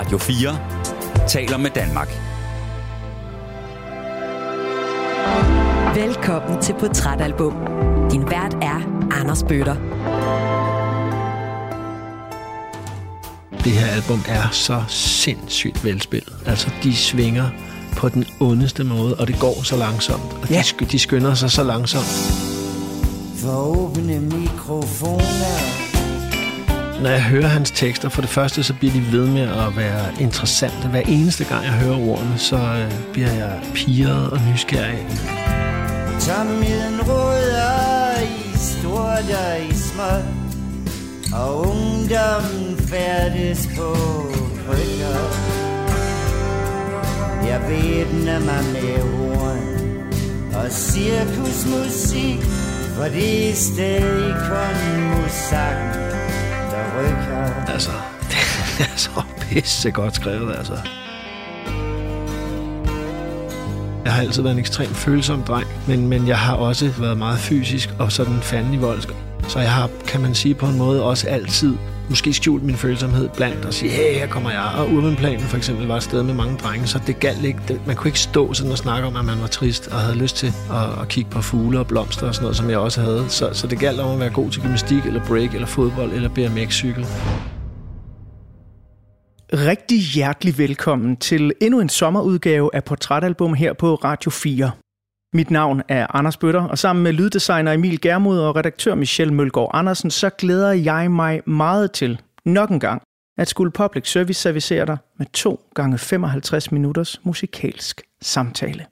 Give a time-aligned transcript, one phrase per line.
[0.00, 0.58] Radio 4
[1.28, 2.08] taler med Danmark.
[5.94, 7.54] Velkommen til Portrætalbum.
[8.10, 9.74] Din vært er Anders Bøtter.
[13.64, 16.34] Det her album er så sindssygt velspillet.
[16.46, 17.50] Altså, de svinger
[17.96, 20.32] på den ondeste måde, og det går så langsomt.
[20.42, 20.62] Og ja.
[20.80, 22.12] de, de skynder sig så langsomt.
[23.36, 25.69] For åbne mikrofoner
[27.02, 30.06] når jeg hører hans tekster, for det første, så bliver de ved med at være
[30.20, 30.88] interessante.
[30.88, 35.06] Hver eneste gang, jeg hører ordene, så øh, bliver jeg piret og nysgerrig.
[36.20, 40.24] Tålmoden råder i stort og i småt,
[41.34, 43.96] og ungdommen færdes på
[44.66, 45.20] brygger.
[47.46, 49.60] Jeg væbner mig med horn
[50.54, 52.40] og cirkusmusik,
[52.96, 56.09] for det er stadig kun musak
[57.68, 57.90] Altså,
[58.78, 60.78] det er så pisse godt skrevet, altså.
[64.04, 67.38] Jeg har altid været en ekstremt følsom dreng, men, men jeg har også været meget
[67.38, 69.08] fysisk og sådan fandelig voldsk.
[69.48, 71.76] Så jeg har, kan man sige på en måde, også altid
[72.10, 74.72] måske skjult min følsomhed blandt og sige, hey, her kommer jeg.
[74.78, 77.58] Og urbanplanen for eksempel var et sted med mange drenge, så det galt ikke.
[77.68, 80.18] Det, man kunne ikke stå sådan og snakke om, at man var trist og havde
[80.18, 83.00] lyst til at, at kigge på fugle og blomster og sådan noget, som jeg også
[83.00, 83.24] havde.
[83.28, 86.28] Så, så det galt om at være god til gymnastik eller break eller fodbold eller
[86.28, 87.06] BMX-cykel.
[89.52, 94.70] Rigtig hjertelig velkommen til endnu en sommerudgave af Portrætalbum her på Radio 4.
[95.32, 99.70] Mit navn er Anders Bøtter, og sammen med lyddesigner Emil Germod og redaktør Michelle Mølgaard
[99.74, 103.02] Andersen, så glæder jeg mig meget til nok en gang
[103.38, 108.86] at skulle Public Service servicere dig med 2 gange 55 minutters musikalsk samtale.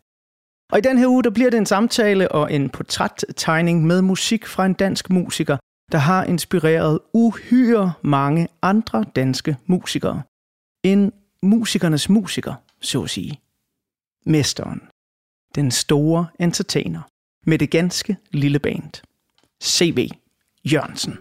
[0.72, 4.46] Og i den her uge, der bliver det en samtale og en portrættegning med musik
[4.46, 5.56] fra en dansk musiker,
[5.92, 10.22] der har inspireret uhyre mange andre danske musikere.
[10.84, 13.40] En musikernes musiker, så at sige.
[14.26, 14.80] Mesteren
[15.54, 17.00] den store entertainer
[17.46, 19.02] med det ganske lille band.
[19.64, 20.08] C.V.
[20.64, 21.18] Jørgensen.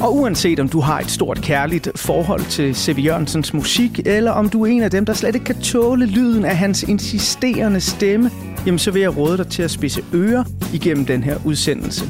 [0.00, 3.04] Og uanset om du har et stort kærligt forhold til C.V.
[3.04, 6.44] Jørgensens musik, eller om du er en af dem, der slet ikke kan tåle lyden
[6.44, 8.30] af hans insisterende stemme,
[8.66, 10.44] jamen så vil jeg råde dig til at spidse ører
[10.74, 12.04] igennem den her udsendelse.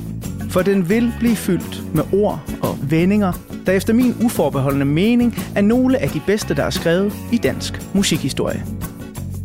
[0.50, 3.32] For den vil blive fyldt med ord og vendinger,
[3.66, 7.80] der efter min uforbeholdende mening er nogle af de bedste, der er skrevet i dansk
[7.94, 8.64] musikhistorie.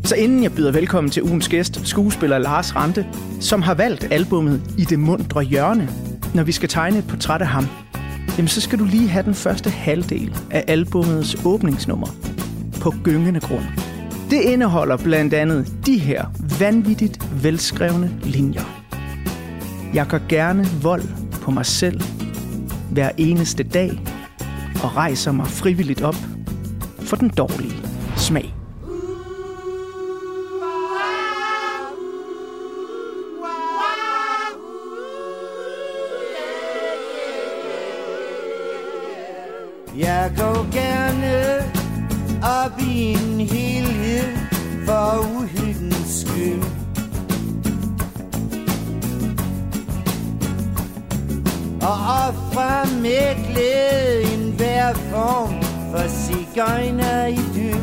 [0.06, 3.06] Så inden jeg byder velkommen til ugens gæst, skuespiller Lars Rante,
[3.40, 5.90] som har valgt albummet I det mundre hjørne,
[6.34, 7.66] når vi skal tegne et portræt af ham,
[8.38, 12.08] jamen så skal du lige have den første halvdel af albumets åbningsnummer
[12.82, 13.64] på gyngende grund.
[14.30, 16.26] Det indeholder blandt andet de her
[16.60, 18.84] vanvittigt velskrevne linjer.
[19.94, 21.04] Jeg gør gerne vold
[21.42, 22.02] på mig selv
[22.92, 24.02] hver eneste dag
[24.84, 26.18] og rejser mig frivilligt op
[27.00, 27.76] for den dårlige
[28.16, 28.63] smag.
[39.98, 41.58] Jeg går gerne
[42.44, 44.38] op i en helhed
[44.86, 46.64] for uhyggens skyld.
[51.82, 55.54] Og ofre med glæde en hver form
[55.92, 57.78] for cigøjner i dyr.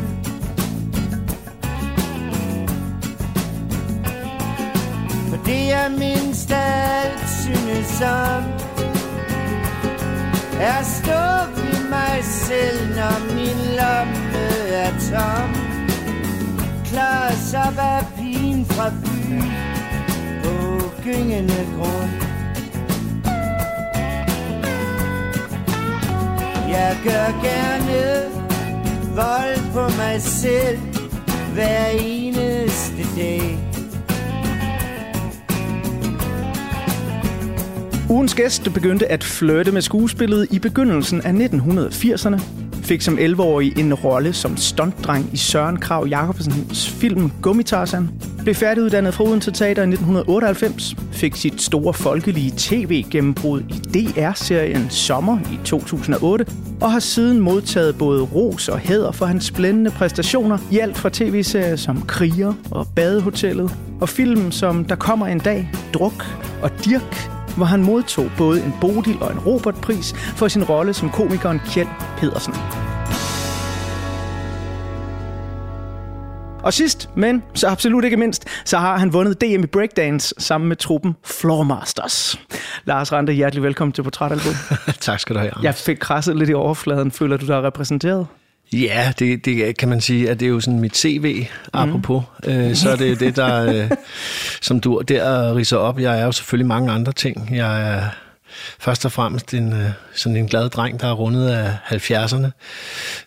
[5.29, 8.43] For det jeg mindst alt synes om,
[10.59, 11.41] er stå
[11.91, 14.43] mig selv, når min lomme
[14.83, 15.49] er tom.
[16.85, 19.51] Klar så var pigen fra byen
[20.43, 20.55] på
[21.03, 22.11] gyngende grund.
[26.69, 28.01] Jeg gør gerne
[29.15, 30.79] vold på mig selv
[31.53, 33.60] hver eneste dag.
[38.11, 42.41] Ugens gæst begyndte at flirte med skuespillet i begyndelsen af 1980'erne.
[42.83, 48.09] Fik som 11-årig en rolle som stuntdreng i Søren Krav Jacobsens film Gummitarsan.
[48.43, 50.95] Blev færdiguddannet fra Odense Teater i 1998.
[51.11, 56.45] Fik sit store folkelige tv-gennembrud i DR-serien Sommer i 2008.
[56.81, 61.09] Og har siden modtaget både ros og hæder for hans blændende præstationer i alt fra
[61.13, 63.71] tv-serier som Kriger og Badehotellet.
[64.01, 66.25] Og film som Der kommer en dag, Druk
[66.61, 71.09] og Dirk hvor han modtog både en Bodil og en Robert-pris for sin rolle som
[71.09, 72.53] komikeren Kjeld Pedersen.
[76.63, 80.67] Og sidst, men så absolut ikke mindst, så har han vundet DM i breakdance sammen
[80.67, 82.39] med truppen Floor Masters.
[82.85, 84.53] Lars Rante, hjertelig velkommen til Portrætalbum.
[84.99, 85.63] tak skal du have, Anders.
[85.63, 87.11] Jeg fik krasset lidt i overfladen.
[87.11, 88.27] Føler du dig repræsenteret?
[88.73, 92.23] Ja, det, det kan man sige, at det er jo sådan mit CV, apropos.
[92.43, 92.51] Mm.
[92.51, 93.91] Øh, så er det det, der, øh,
[94.61, 95.99] som du der riser op.
[95.99, 97.55] Jeg er jo selvfølgelig mange andre ting.
[97.55, 98.03] Jeg er
[98.79, 102.47] først og fremmest en, øh, sådan en glad dreng, der er rundet af 70'erne.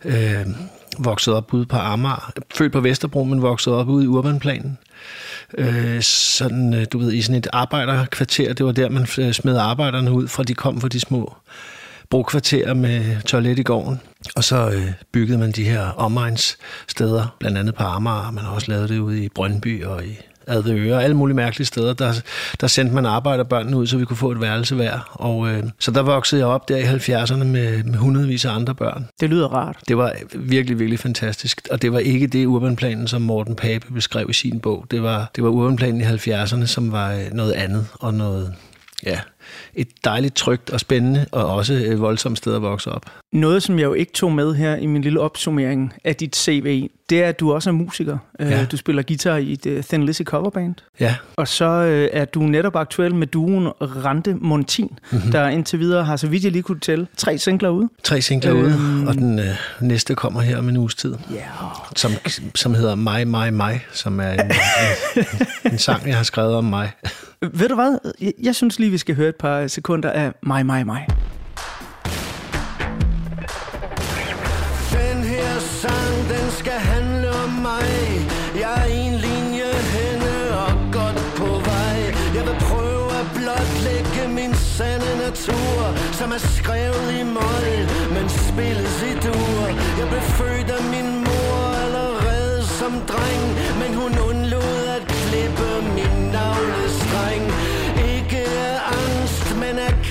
[0.04, 0.46] Øh,
[0.98, 2.32] vokset op ude på Amager.
[2.54, 4.78] Født på Vesterbro, men vokset op ude i Urbanplanen.
[5.58, 8.52] Øh, sådan, øh, du ved, i sådan et arbejderkvarter.
[8.52, 11.34] Det var der, man øh, smed arbejderne ud, fra de kom fra de små
[12.10, 14.00] brokvarterer med toilet i gården.
[14.36, 18.30] Og så øh, byggede man de her omegnssteder, blandt andet på Amager.
[18.30, 21.94] Man har også lavet det ude i Brøndby og i Adøre, alle mulige mærkelige steder,
[21.94, 22.12] der,
[22.60, 25.12] der sendte man arbejderbørnene ud, så vi kunne få et værelse hver.
[25.12, 28.74] Og, øh, så der voksede jeg op der i 70'erne med, med hundredvis af andre
[28.74, 29.08] børn.
[29.20, 29.76] Det lyder rart.
[29.88, 31.68] Det var virkelig, virkelig fantastisk.
[31.70, 34.86] Og det var ikke det urbanplanen, som Morten Pape beskrev i sin bog.
[34.90, 38.54] Det var, det var urbanplanen i 70'erne, som var øh, noget andet og noget,
[39.06, 39.20] ja,
[39.74, 43.06] et dejligt, trygt og spændende, og også et voldsomt sted at vokse op.
[43.32, 46.90] Noget, som jeg jo ikke tog med her i min lille opsummering af dit CV,
[47.10, 48.18] det er, at du også er musiker.
[48.40, 48.64] Øh, ja.
[48.64, 50.74] Du spiller guitar i et uh, Thin Lizzy coverband.
[51.00, 51.14] Ja.
[51.36, 51.64] Og så
[52.12, 55.30] er du netop aktuel med duen Rante Montin, mm-hmm.
[55.32, 57.88] der indtil videre har, så vidt jeg lige kunne tælle, tre singler ude.
[58.04, 58.64] Tre singler øhm.
[58.64, 59.44] ude, og den uh,
[59.80, 61.14] næste kommer her om en uges tid.
[61.32, 61.42] Yeah.
[61.96, 62.10] Som,
[62.54, 64.40] som hedder Mig, Mig, Mig, som er en,
[65.16, 65.24] en,
[65.72, 66.90] en sang, jeg har skrevet om mig.
[67.52, 68.12] Ved du hvad?
[68.20, 71.23] Jeg, jeg synes lige, vi skal høre et par sekunder af Mig, Mig, Mig.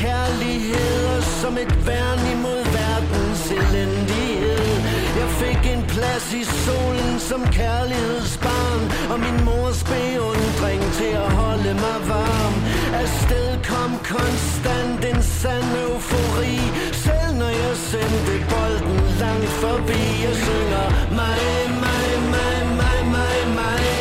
[0.04, 4.72] Kærlighed Og som et værn imod verdens elendighed.
[5.20, 11.74] Jeg fik en plads i solen som kærlighedsbarn Og min mors beundring til at holde
[11.84, 12.56] mig varm.
[13.02, 16.60] Afsted kom konstant en sand eufori.
[17.06, 20.86] Selv når jeg sendte bolden langt forbi Jeg synger
[21.20, 21.42] mig,
[21.86, 23.93] mig, mig, mig, mig, mig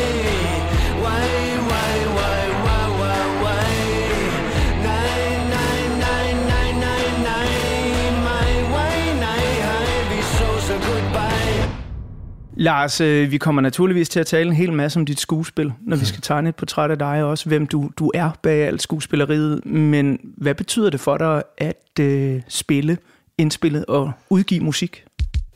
[12.63, 15.97] Lars, øh, vi kommer naturligvis til at tale en hel masse om dit skuespil, når
[15.97, 18.81] vi skal tegne et portræt af dig, og også hvem du, du er bag alt
[18.81, 19.65] skuespilleriet.
[19.65, 22.97] Men hvad betyder det for dig at øh, spille,
[23.37, 25.03] indspille og udgive musik?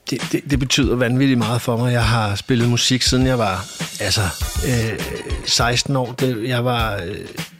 [0.09, 1.92] Det, det, det betyder vanvittigt meget for mig.
[1.92, 3.65] Jeg har spillet musik, siden jeg var
[4.01, 4.21] altså,
[4.68, 5.00] øh,
[5.45, 6.12] 16 år.
[6.12, 7.15] Det, jeg var, øh,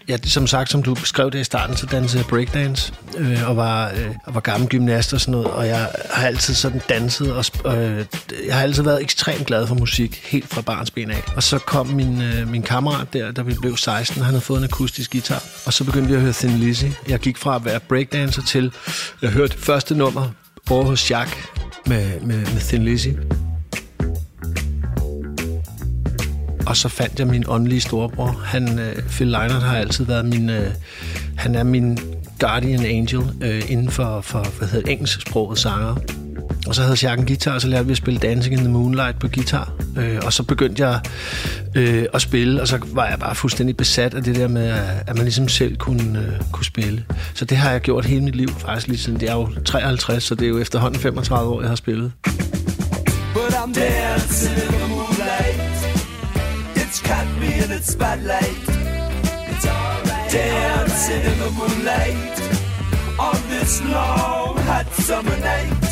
[0.10, 3.50] Ja, det, som sagt, som du beskrev det i starten, så dansede jeg breakdance øh,
[3.50, 5.48] og, var, øh, og var gammel gymnast og sådan noget.
[5.48, 7.34] Og jeg har altid sådan danset,
[7.64, 8.06] og øh,
[8.48, 11.24] jeg har altid været ekstremt glad for musik, helt fra barns ben af.
[11.36, 14.58] Og så kom min, øh, min kammerat der, da vi blev 16, han havde fået
[14.58, 15.44] en akustisk guitar.
[15.66, 16.86] Og så begyndte vi at høre Thin Lizzy.
[17.08, 18.74] Jeg gik fra at være breakdancer til,
[19.22, 20.30] jeg hørte første nummer
[20.70, 21.46] over hos Jacques
[21.86, 23.10] med, med, med Thin Lizzy.
[26.68, 28.42] Og så fandt jeg min åndelige storebror.
[28.46, 30.50] Han, øh, Phil Leinert har altid været min...
[30.50, 30.72] Øh,
[31.38, 32.00] han er min
[32.40, 35.96] guardian angel øh, inden for, for hvad hedder, engelsksproget sanger.
[36.68, 38.70] Og så havde jeg en guitar, og så lærte vi at spille Dancing in the
[38.70, 39.74] Moonlight på guitar.
[39.98, 41.00] Øh, og så begyndte jeg
[41.76, 44.68] øh, at spille, og så var jeg bare fuldstændig besat af det der med,
[45.08, 47.06] at man ligesom selv kunne, øh, kunne spille.
[47.34, 49.20] Så det har jeg gjort hele mit liv, faktisk lige siden.
[49.20, 52.12] Det er jo 53, så det er jo efterhånden 35 år, jeg har spillet.
[53.34, 54.97] But I'm dancing in the moonlight
[57.48, 58.64] me in its spotlight.
[59.52, 60.32] It's alright.
[60.38, 62.36] Dancing in the moonlight
[63.28, 65.84] on this long hot summer night.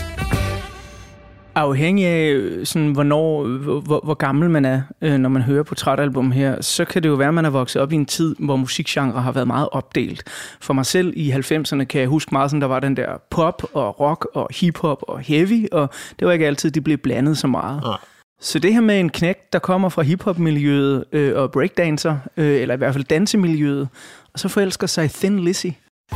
[1.57, 3.47] Afhængig af, sådan, hvornår,
[3.79, 7.13] hvor, hvor gammel man er, øh, når man hører portrætalbum her, så kan det jo
[7.13, 10.23] være, at man er vokset op i en tid, hvor musikgenre har været meget opdelt.
[10.61, 13.63] For mig selv i 90'erne kan jeg huske meget sådan, der var den der pop
[13.73, 17.47] og rock og hiphop og heavy, og det var ikke altid, det blev blandet så
[17.47, 17.81] meget.
[17.83, 17.97] Nej.
[18.41, 22.75] Så det her med en knæk, der kommer fra hiphop-miljøet øh, og breakdancer, øh, eller
[22.75, 23.87] i hvert fald dansemiljøet,
[24.33, 25.67] og så forelsker sig i Thin Lizzy.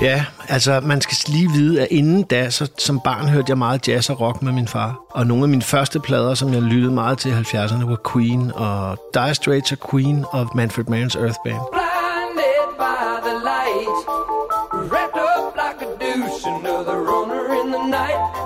[0.01, 3.87] Ja, altså man skal lige vide, at inden da, så som barn hørte jeg meget
[3.87, 4.99] jazz og rock med min far.
[5.09, 8.51] Og nogle af mine første plader, som jeg lyttede meget til i 70'erne, var Queen
[8.55, 11.61] og Dire Straits og Queen og Manfred Mann's Earth Band.
[11.75, 13.97] Blinded by the light,
[14.91, 18.38] wrapped up like a douche, another runner in the night.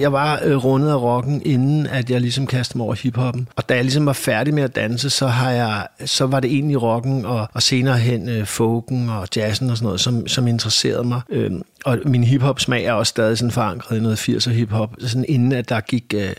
[0.00, 3.48] Jeg var øh, rundet af rocken, inden at jeg ligesom kastede mig over hiphoppen.
[3.56, 6.52] Og da jeg ligesom var færdig med at danse, så, har jeg, så var det
[6.52, 10.46] egentlig rocken og, og senere hen øh, folken og jazzen og sådan noget, som, som
[10.48, 11.20] interesserede mig.
[11.30, 11.50] Øh,
[11.86, 14.94] og min hiphop-smag er også stadig sådan forankret i noget 80'er hiphop.
[14.98, 16.32] Sådan inden at der gik øh,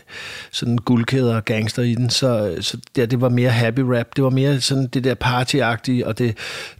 [0.52, 4.06] sådan guldkæder og gangster i den, så, så det, det var mere happy rap.
[4.16, 6.36] Det var mere sådan det der partyagtige, og det,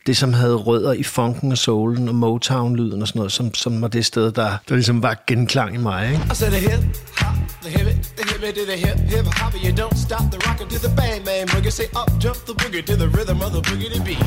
[0.07, 3.83] det som havde rødder i funken og soulen og Motown-lyden og sådan noget, som, som
[3.83, 6.11] var det sted, der, der ligesom var genklang i mig.
[6.11, 6.23] Ikke?
[6.33, 6.81] I said the hip
[7.17, 9.55] hop, the hip it, the hip it to the hip hip hop.
[9.65, 11.71] You don't stop the rockin' to the bang bang boogie.
[11.71, 14.25] Say up jump the boogie to the rhythm of the boogie beat.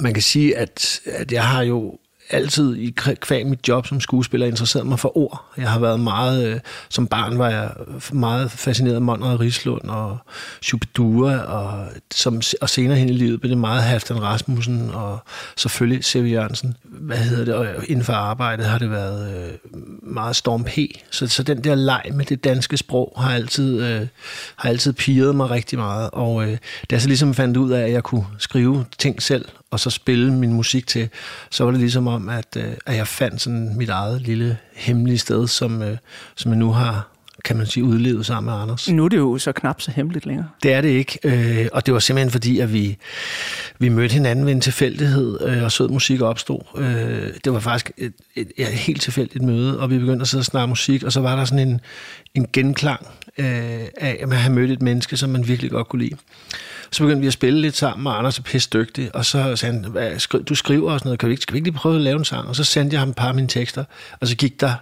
[0.00, 1.98] Man kan sige, at, at jeg har jo
[2.30, 5.44] altid i kvæg mit job som skuespiller interesseret mig for ord.
[5.56, 7.70] Jeg har været meget, øh, som barn var jeg
[8.12, 10.18] meget fascineret af Monrad Rislund og
[10.62, 15.18] Shubidua, og, som, og senere hen i livet blev det meget Halfdan Rasmussen og
[15.56, 16.30] selvfølgelig C.V.
[16.32, 16.76] Jørgensen.
[16.82, 17.54] Hvad hedder det?
[17.54, 20.78] Og øh, inden for arbejdet har det været øh, meget Storm P.
[21.10, 24.06] Så, så den der leg med det danske sprog har altid, øh,
[24.56, 26.10] har altid piret mig rigtig meget.
[26.12, 26.56] Og øh, da
[26.90, 30.32] jeg så ligesom fandt ud af, at jeg kunne skrive ting selv, og så spille
[30.32, 31.08] min musik til,
[31.50, 35.18] så var det ligesom om, at, øh, at jeg fandt sådan mit eget lille hemmelige
[35.18, 35.96] sted, som, øh,
[36.36, 37.08] som jeg nu har
[37.44, 38.90] kan man sige, udlevet sammen med Anders.
[38.90, 40.48] Nu er det jo så knap så hemmeligt længere.
[40.62, 42.96] Det er det ikke, øh, og det var simpelthen fordi, at vi,
[43.78, 46.60] vi mødte hinanden ved en tilfældighed, øh, og sød musik opstod.
[46.76, 50.40] Øh, det var faktisk et, et, et helt tilfældigt møde, og vi begyndte at sidde
[50.40, 51.80] og snakke musik, og så var der sådan en,
[52.34, 53.06] en genklang
[53.38, 53.46] øh,
[53.96, 56.16] af, at man havde mødt et menneske, som man virkelig godt kunne lide.
[56.90, 59.74] Så begyndte vi at spille lidt sammen, og Anders er pisse dygtig, og så sagde
[59.74, 61.78] han, Hvad, skri, du skriver og sådan noget, kan vi ikke, skal vi ikke lige
[61.78, 62.48] prøve at lave en sang?
[62.48, 63.84] Og så sendte jeg ham et par af mine tekster,
[64.20, 64.74] og så gik der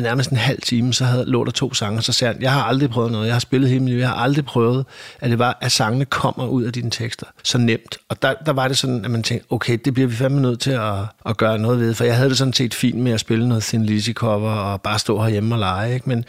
[0.00, 2.62] nærmest en halv time, så havde, lå der to sange, så sagde han, jeg har
[2.62, 4.86] aldrig prøvet noget, jeg har spillet hele mit liv, jeg har aldrig prøvet,
[5.20, 7.98] at det var, at sangene kommer ud af dine tekster, så nemt.
[8.08, 10.60] Og der, der var det sådan, at man tænkte, okay, det bliver vi fandme nødt
[10.60, 10.94] til at,
[11.26, 13.62] at gøre noget ved, for jeg havde det sådan set fint med at spille noget
[13.62, 16.08] Thin Lizzy cover og bare stå herhjemme og lege, ikke?
[16.08, 16.24] men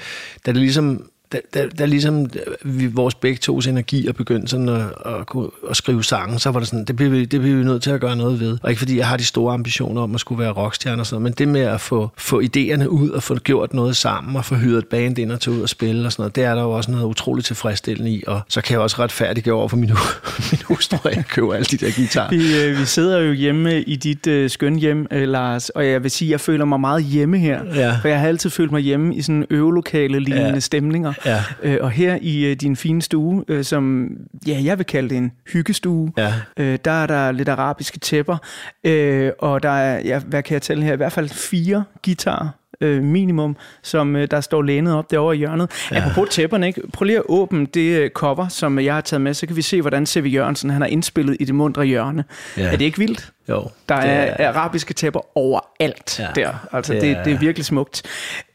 [0.46, 2.28] da det ligesom der, der, der ligesom
[2.64, 5.26] vi, vores begge tos energier begyndte sådan at, at,
[5.70, 7.92] at, skrive sange, så var det sådan, det bliver, vi, det bliver vi nødt til
[7.92, 8.58] at gøre noget ved.
[8.64, 11.22] Og ikke fordi jeg har de store ambitioner om at skulle være rockstjerne og sådan
[11.22, 14.46] noget, men det med at få, få idéerne ud og få gjort noget sammen og
[14.46, 16.56] få hyret et band ind og tage ud og spille og sådan noget, det er
[16.56, 18.24] der jo også noget utroligt tilfredsstillende i.
[18.28, 19.90] Og så kan jeg også retfærdiggøre over for min,
[20.52, 22.30] min hustru, at jeg køber alle de der guitarer.
[22.30, 26.04] Vi, øh, vi sidder jo hjemme i dit øh, skøn hjem, øh, Lars, og jeg
[26.04, 27.60] vil sige, at jeg føler mig meget hjemme her.
[27.76, 27.96] Ja.
[28.02, 30.60] For jeg har altid følt mig hjemme i sådan øvelokale lignende Ja.
[30.60, 31.14] stemninger.
[31.26, 31.44] Ja.
[31.64, 34.10] Øh, og her i øh, din fine stue, øh, som
[34.48, 36.34] ja, jeg vil kalde det en hyggestue, Ja.
[36.58, 38.38] øh, der er der lidt arabiske tæpper,
[38.84, 42.50] øh, og der er, ja, hvad kan jeg tælle her, i hvert fald fire guitarer,
[42.82, 45.72] øh, minimum, som øh, der står lænet op derovre i hjørnet.
[45.92, 45.98] Ja.
[46.06, 46.82] Apropos tæpperne, ikke?
[46.94, 49.62] prøv lige at åbne det øh, cover, som jeg har taget med, så kan vi
[49.62, 50.26] se, hvordan C.V.
[50.34, 52.24] Jørgensen han har indspillet i det mundre hjørne.
[52.58, 52.64] Ja.
[52.68, 53.32] Er det ikke vildt?
[53.50, 54.10] Jo, Der det
[54.40, 56.68] er, arabiske tæpper overalt Ja, der.
[56.74, 58.04] Altså, det det, er- det er virkelig smukt.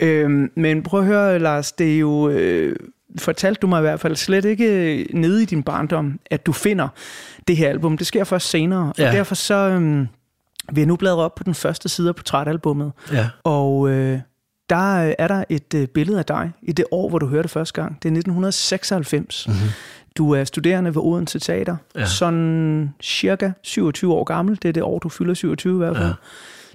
[0.00, 2.28] Øhm, men prøv at høre, Lars, det er jo...
[2.28, 2.76] Øh,
[3.18, 4.66] fortalte du mig i hvert fald slet ikke
[4.98, 6.88] øh, nede i din barndom, at du finder
[7.48, 7.98] det her album.
[7.98, 9.06] Det sker først senere, Ja.
[9.08, 10.08] og derfor så øhm,
[10.73, 12.92] vil jeg nu bladre op på den første side af portrætalbummet.
[13.12, 13.28] Ja.
[13.44, 14.21] Og øh,
[14.71, 17.42] der øh, er der et øh, billede af dig i det år, hvor du hørte
[17.42, 17.88] det første gang.
[18.02, 19.49] Det er 1996.
[19.49, 19.61] Mm-hmm.
[20.16, 21.76] Du er studerende ved Odense Teater.
[21.97, 22.06] Ja.
[22.06, 24.59] Sådan cirka 27 år gammel.
[24.62, 26.09] Det er det år, du fylder 27 i hvert fald.
[26.09, 26.14] Ja.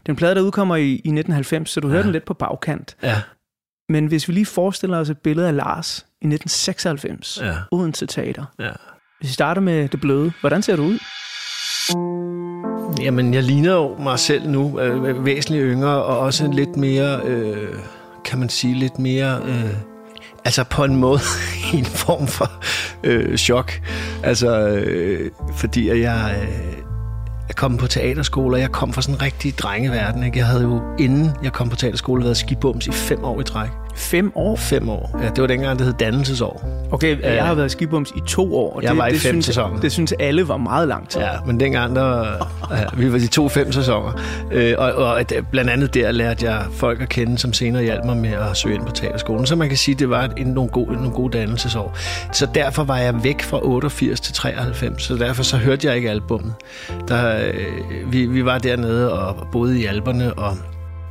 [0.05, 1.91] Den plade, der udkommer i, i 1990, så du ja.
[1.91, 2.95] hører den lidt på bagkant.
[3.03, 3.21] Ja.
[3.89, 7.55] Men hvis vi lige forestiller os et billede af Lars i 1996, Ja.
[7.71, 8.45] Odense Teater.
[8.59, 8.69] Ja.
[9.19, 10.99] Hvis vi starter med det bløde, hvordan ser du ud?
[13.01, 17.75] Jamen, jeg ligner jo mig selv nu, øh, væsentligt yngre, og også lidt mere, øh,
[18.25, 19.41] kan man sige, lidt mere...
[19.45, 19.73] Øh,
[20.45, 21.19] altså på en måde
[21.73, 22.51] i en form for
[23.03, 23.81] øh, chok.
[24.23, 26.35] Altså, øh, fordi at jeg...
[26.41, 26.79] Øh,
[27.47, 30.23] jeg kom på teaterskole, og jeg kom fra sådan en rigtig drengeverden.
[30.23, 30.37] Ikke?
[30.37, 33.69] Jeg havde jo, inden jeg kom på teaterskole, været skibums i fem år i træk.
[33.95, 34.55] Fem år?
[34.55, 35.19] Fem år.
[35.23, 36.63] Ja, det var dengang, det hed dannelsesår.
[36.91, 38.75] Okay, jeg har været skibums i to år.
[38.75, 39.79] og Jeg det, var i det fem synes, sæsoner.
[39.79, 41.21] Det synes alle var meget lang tid.
[41.21, 42.25] Ja, men dengang, der,
[42.71, 44.21] ja, vi var de to fem sæsoner.
[44.51, 48.05] Øh, og, og at, blandt andet der lærte jeg folk at kende, som senere hjalp
[48.05, 49.45] mig med at søge ind på teaterskolen.
[49.45, 51.97] Så man kan sige, det var en, nogle, gode, nogle gode dannelsesår.
[52.33, 56.09] Så derfor var jeg væk fra 88 til 93, så derfor så hørte jeg ikke
[56.09, 56.53] albummet.
[57.07, 60.57] Der, øh, vi, vi var dernede og boede i alberne, og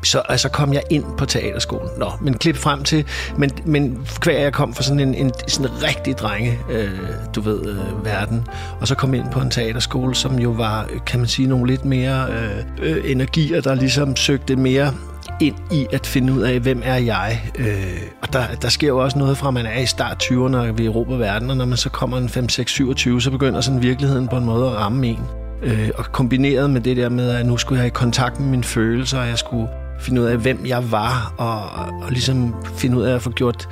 [0.09, 1.91] så altså kom jeg ind på teaterskolen.
[1.99, 3.05] Nå, men klip frem til,
[3.37, 6.91] men, men hver jeg kom fra sådan en, en sådan en rigtig drenge, øh,
[7.35, 8.47] du ved, øh, verden,
[8.81, 11.85] og så kom ind på en teaterskole, som jo var, kan man sige, nogle lidt
[11.85, 14.93] mere øh, øh, energier, der ligesom søgte mere
[15.41, 17.51] ind i at finde ud af, hvem er jeg.
[17.59, 20.57] Øh, og der, der sker jo også noget fra, at man er i start 20'erne
[20.57, 23.61] og vi erobrer verden, og når man så kommer en 5, 6, 27, så begynder
[23.61, 25.21] sådan virkeligheden på en måde at ramme en.
[25.63, 28.65] Øh, og kombineret med det der med, at nu skulle jeg i kontakt med mine
[28.65, 29.69] følelser, og jeg skulle
[30.01, 31.63] finde ud af, hvem jeg var, og,
[32.03, 33.69] og ligesom finde ud af at få gjort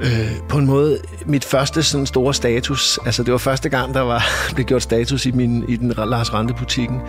[0.00, 2.98] øh, på en måde mit første sådan store status.
[3.06, 6.34] Altså det var første gang, der var blev gjort status i, min, i den Lars
[6.34, 7.00] Rante butikken,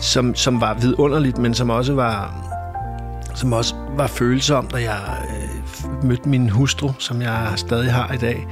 [0.00, 2.44] som, som var vidunderligt, men som også var
[3.34, 4.98] som også var følsom, da jeg
[5.30, 8.46] øh, mødte min hustru, som jeg stadig har i dag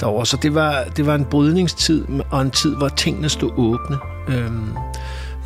[0.00, 0.26] derovre.
[0.26, 3.96] Så det var, det var en brydningstid, og en tid, hvor tingene stod åbne.
[4.28, 4.76] Øhm,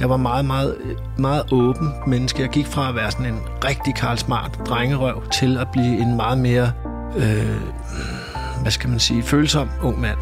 [0.01, 0.77] jeg var meget, meget,
[1.19, 2.43] meget åben menneske.
[2.43, 6.17] Jeg gik fra at være sådan en rigtig Karl Smart drengerøv til at blive en
[6.17, 6.73] meget mere,
[7.17, 7.61] øh,
[8.63, 10.19] hvad skal man sige, følsom ung mand.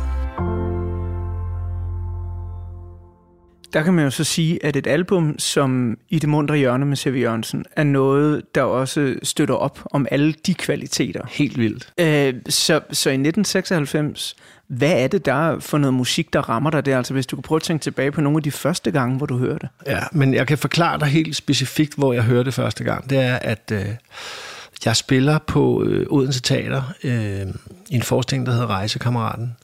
[3.72, 6.96] Der kan man jo så sige, at et album som I det mundre hjørne med
[6.96, 7.20] C.V.
[7.20, 11.22] Jørgensen er noget, der også støtter op om alle de kvaliteter.
[11.30, 11.92] Helt vildt.
[12.00, 14.36] Øh, så, så i 1996,
[14.68, 16.96] hvad er det der for noget musik, der rammer dig der?
[16.96, 19.26] Altså hvis du kan prøve at tænke tilbage på nogle af de første gange, hvor
[19.26, 19.68] du hørte det.
[19.86, 23.10] Ja, men jeg kan forklare dig helt specifikt, hvor jeg hørte det første gang.
[23.10, 23.86] Det er, at øh,
[24.84, 27.46] jeg spiller på øh, Odense Teater øh,
[27.90, 29.56] i en forestilling, der hedder Rejsekammeraten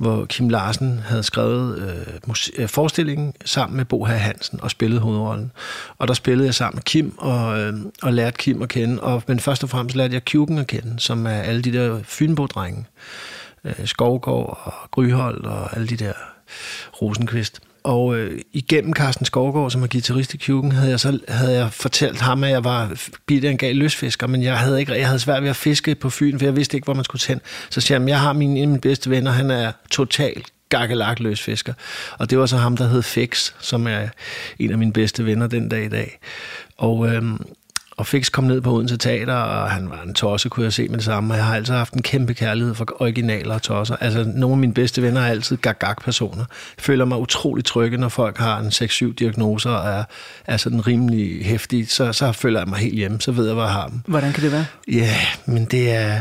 [0.00, 5.00] hvor Kim Larsen havde skrevet øh, øh forestillingen sammen med Bo Herr Hansen og spillede
[5.00, 5.52] hovedrollen.
[5.98, 9.02] Og der spillede jeg sammen med Kim og, øh, og lærte Kim at kende.
[9.02, 12.00] Og, men først og fremmest lærte jeg Kjuken at kende, som er alle de der
[12.02, 12.86] Fynbo-drenge.
[13.64, 16.12] Øh, Skovgård og Gryhold og alle de der
[17.02, 17.60] Rosenqvist.
[17.82, 21.72] Og øh, igennem Carsten Skovgaard, som er guitarist i Kjuken, havde jeg, så, havde jeg
[21.72, 25.18] fortalt ham, at jeg var bitte en gal løsfisker, men jeg havde, ikke, jeg havde
[25.18, 27.42] svært ved at fiske på Fyn, for jeg vidste ikke, hvor man skulle tænde.
[27.70, 31.20] Så siger jeg, jeg har min, en af mine bedste venner, han er total gakkelak
[31.20, 31.72] løsfisker.
[32.18, 34.08] Og det var så ham, der hed Fix, som er
[34.58, 36.18] en af mine bedste venner den dag i dag.
[36.76, 37.40] Og, øhm,
[38.00, 40.88] og Fix kom ned på Odense Teater, og han var en tosse, kunne jeg se
[40.88, 41.34] med det samme.
[41.34, 43.96] Og jeg har altid haft en kæmpe kærlighed for originaler og tosser.
[43.96, 46.44] Altså, nogle af mine bedste venner er altid gag-gag-personer.
[46.76, 50.04] Jeg føler mig utrolig trygge, når folk har en 6-7 diagnoser og er,
[50.46, 51.86] er sådan rimelig hæftige.
[51.86, 54.00] Så, så føler jeg mig helt hjemme, så ved jeg, hvor jeg har dem.
[54.06, 54.66] Hvordan kan det være?
[54.92, 55.16] Ja,
[55.46, 56.20] men det er,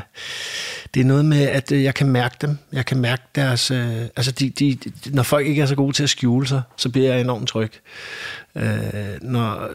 [0.94, 2.58] det er noget med, at øh, jeg kan mærke dem.
[2.74, 3.72] Jeg kan mærke deres...
[3.72, 6.90] Øh, altså, de, de, når folk ikke er så gode til at skjule sig, så
[6.90, 7.72] bliver jeg enormt tryg.
[8.60, 8.70] Øh,
[9.22, 9.70] når,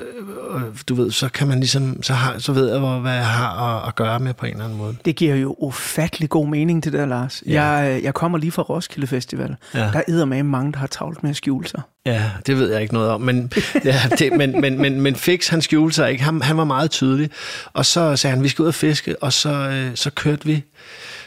[0.54, 3.26] øh, du ved, så kan man ligesom, så, har, så ved jeg, hvor, hvad jeg
[3.26, 4.96] har at, at gøre med på en eller anden måde.
[5.04, 7.42] Det giver jo ufattelig god mening, det der, Lars.
[7.46, 7.62] Ja.
[7.62, 9.56] Jeg, jeg kommer lige fra Roskilde Festival.
[9.74, 9.90] Ja.
[9.92, 11.82] Der er med mange, der har travlt med at skjule sig.
[12.06, 13.52] Ja, det ved jeg ikke noget om, men,
[13.84, 16.24] ja, det, men, men, men, men Fix, han skjulte sig ikke.
[16.24, 17.30] Han, han var meget tydelig.
[17.72, 20.62] Og så sagde han, vi skal ud og fiske, og så, øh, så kørte vi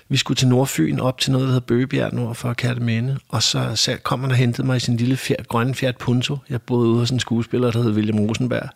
[0.10, 3.18] vi skulle til Nordfyn op til noget, der hedder Bøgebjerg nord for Kærteminde.
[3.30, 6.38] Og så så kom han og hentede mig i sin lille fjer, grønne Fiat Punto.
[6.50, 8.70] Jeg boede ude hos en skuespiller, der hed William Rosenberg.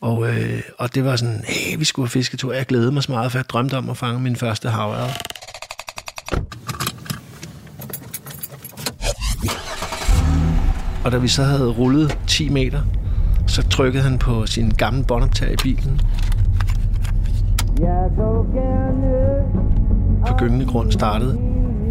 [0.00, 2.52] Og, øh, og det var sådan, hey, vi skulle have fisketur.
[2.52, 5.10] Jeg glædede mig så meget, for jeg drømte om at fange min første havørred.
[11.04, 12.80] Og da vi så havde rullet 10 meter,
[13.46, 16.00] så trykkede han på sin gamle båndoptager i bilen.
[20.26, 21.38] På gyngende grund startede.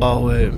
[0.04, 0.54] Og, øh,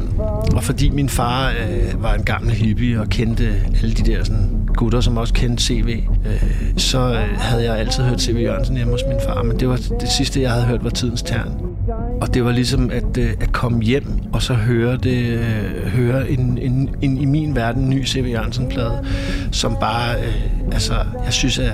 [0.55, 3.43] og fordi min far øh, var en gammel hippie og kendte
[3.81, 6.43] alle de der sådan, gutter, som også kendte CV, øh,
[6.77, 9.75] så øh, havde jeg altid hørt CV Jørgensen hjemme hos min far, men det var
[9.75, 11.75] det sidste, jeg havde hørt, var Tidens Tern.
[12.21, 16.29] Og det var ligesom at, øh, at komme hjem og så høre, det, øh, høre
[16.29, 18.29] en, en, en, i min verden ny C.V.
[18.31, 19.05] Jørgensen-plade,
[19.51, 20.93] som bare, øh, altså,
[21.25, 21.73] jeg synes, at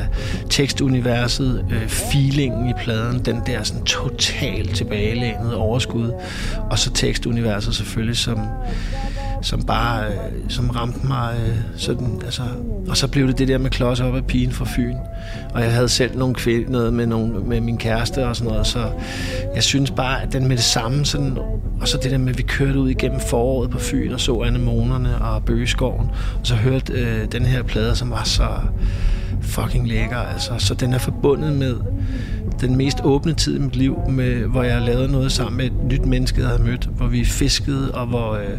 [0.49, 6.11] tekstuniverset, øh, feelingen i pladen, den der sådan totalt tilbagelænede overskud,
[6.69, 8.39] og så tekstuniverset selvfølgelig, som,
[9.41, 10.13] som bare øh,
[10.47, 12.41] som ramte mig øh, sådan, altså,
[12.89, 14.95] og så blev det det der med klods op af pigen fra Fyn.
[15.53, 18.67] Og jeg havde selv nogle kvæl, noget med, nogle, med min kæreste og sådan noget,
[18.67, 18.91] så
[19.55, 21.37] jeg synes bare, at den med det samme sådan,
[21.81, 24.39] og så det der med, at vi kørte ud igennem foråret på Fyn og så
[24.39, 28.47] anemonerne og bøgeskoven, og så hørte øh, den her plade, som var så
[29.41, 31.75] fucking lækker, altså, så den er forbundet med
[32.61, 35.91] den mest åbne tid i mit liv, med, hvor jeg lavede noget sammen med et
[35.91, 38.33] nyt menneske, jeg havde mødt, hvor vi fiskede, og hvor...
[38.33, 38.57] Øh,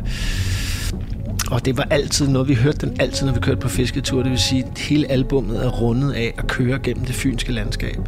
[1.50, 4.22] og det var altid noget, vi hørte den altid, når vi kørte på fisketur.
[4.22, 7.98] Det vil sige, at hele albummet er rundet af at køre gennem det fynske landskab.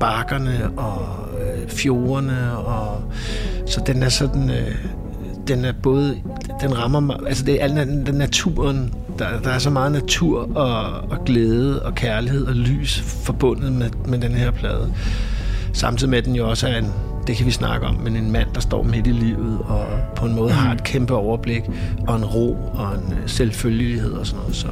[0.00, 2.58] Bakkerne og øh, fjordene.
[2.58, 3.02] Og,
[3.66, 4.50] så den er sådan...
[4.50, 4.74] Øh,
[5.48, 6.16] den er både...
[6.60, 7.16] Den rammer mig...
[7.26, 7.76] Altså, det er al
[8.06, 8.94] den naturen.
[9.18, 13.90] Der, der er så meget natur og, og glæde og kærlighed og lys forbundet med,
[14.06, 14.92] med den her plade.
[15.72, 16.92] Samtidig med, at den jo også er en
[17.26, 20.26] det kan vi snakke om, men en mand, der står midt i livet og på
[20.26, 21.62] en måde har et kæmpe overblik
[22.08, 24.56] og en ro og en øh, selvfølgelighed og sådan noget.
[24.56, 24.68] Så.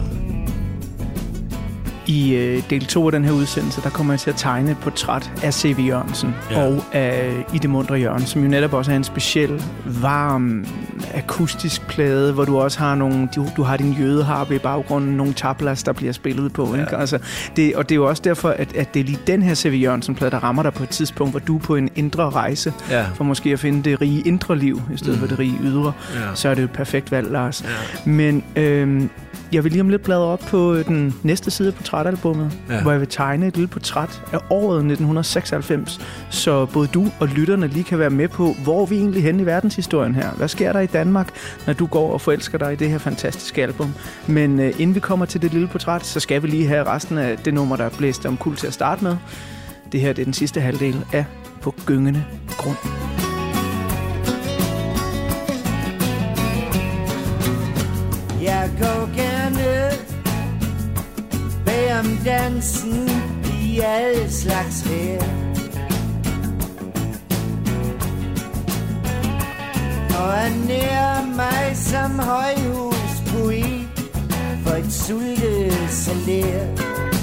[2.06, 4.76] I øh, del 2 af den her udsendelse, der kommer jeg til at tegne et
[4.78, 5.78] portræt af C.V.
[5.88, 6.66] Jørgensen ja.
[6.66, 10.66] Og af Ide Mundre Jørgensen, som jo netop også er en speciel, varm,
[11.14, 15.32] akustisk plade, hvor du også har nogle, du, du har din jødeharpe i baggrunden, nogle
[15.32, 16.74] tablas, der bliver spillet på.
[16.74, 16.80] Ja.
[16.80, 16.96] Ikke?
[16.96, 17.18] Altså,
[17.56, 19.80] det, og det er jo også derfor, at, at det er lige den her C.V.
[19.82, 23.04] Jørgensen-plade, der rammer dig på et tidspunkt, hvor du er på en indre rejse, Ja.
[23.14, 25.20] for måske at finde det rige indre liv, i stedet mm.
[25.20, 25.92] for det rige ydre.
[26.14, 26.34] Ja.
[26.34, 27.64] Så er det jo et perfekt valg, Lars.
[27.64, 28.10] Ja.
[28.10, 29.10] Men øhm,
[29.52, 32.82] jeg vil lige om lidt bladre op på den næste side af portrætalbummet, ja.
[32.82, 37.66] Hvor jeg vil tegne et lille portræt af året 1996, så både du og lytterne
[37.66, 40.30] lige kan være med på, hvor er vi egentlig henne i verdenshistorien her.
[40.30, 41.28] Hvad sker der i Danmark,
[41.66, 43.94] når du går og forelsker dig i det her fantastiske album?
[44.26, 47.18] Men øh, inden vi kommer til det lille portræt, så skal vi lige have resten
[47.18, 49.16] af det nummer, der er blæst om kul til at starte med.
[49.92, 51.24] Det her det er den sidste halvdel af
[51.62, 52.24] På gyngende
[52.58, 52.76] grund.
[58.80, 59.23] Går gerne bag
[61.98, 63.08] om dansen
[63.62, 65.22] i alle slags vejr.
[70.18, 73.88] Og er nær mig som højhuspoet
[74.62, 77.13] for et sultet salær.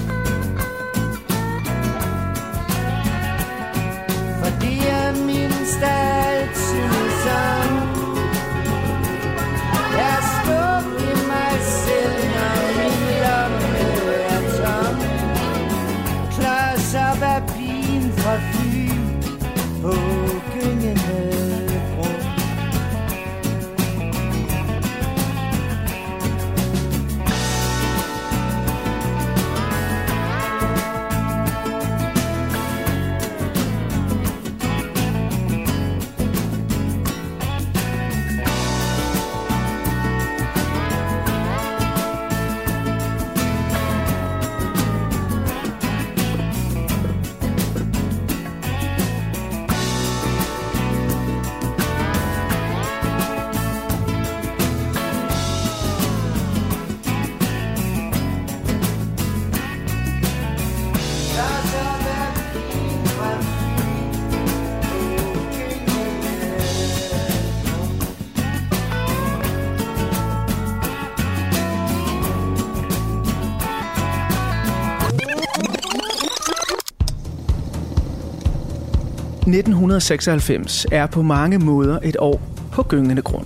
[79.58, 83.46] 1996 er på mange måder et år på gyngende grund.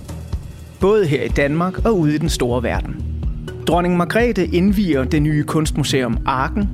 [0.80, 2.96] Både her i Danmark og ude i den store verden.
[3.66, 6.68] Dronning Margrethe indviger det nye kunstmuseum Arken.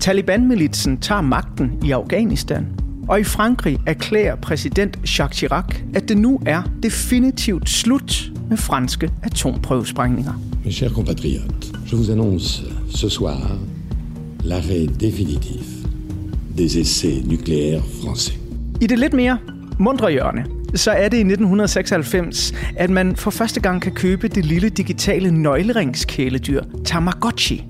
[0.00, 2.66] Taliban-militsen tager magten i Afghanistan.
[3.08, 9.10] Og i Frankrig erklærer præsident Jacques Chirac, at det nu er definitivt slut med franske
[9.22, 10.32] atomprøvesprængninger.
[10.64, 13.38] Mes chers compatriotes, je vous annonce ce soir
[14.44, 15.66] l'arrêt définitif
[16.58, 18.43] des essais nucléaires français.
[18.84, 19.38] I det lidt mere
[19.78, 24.44] mundre hjørne, så er det i 1996, at man for første gang kan købe det
[24.44, 27.66] lille digitale nøgleringskæledyr Tamagotchi.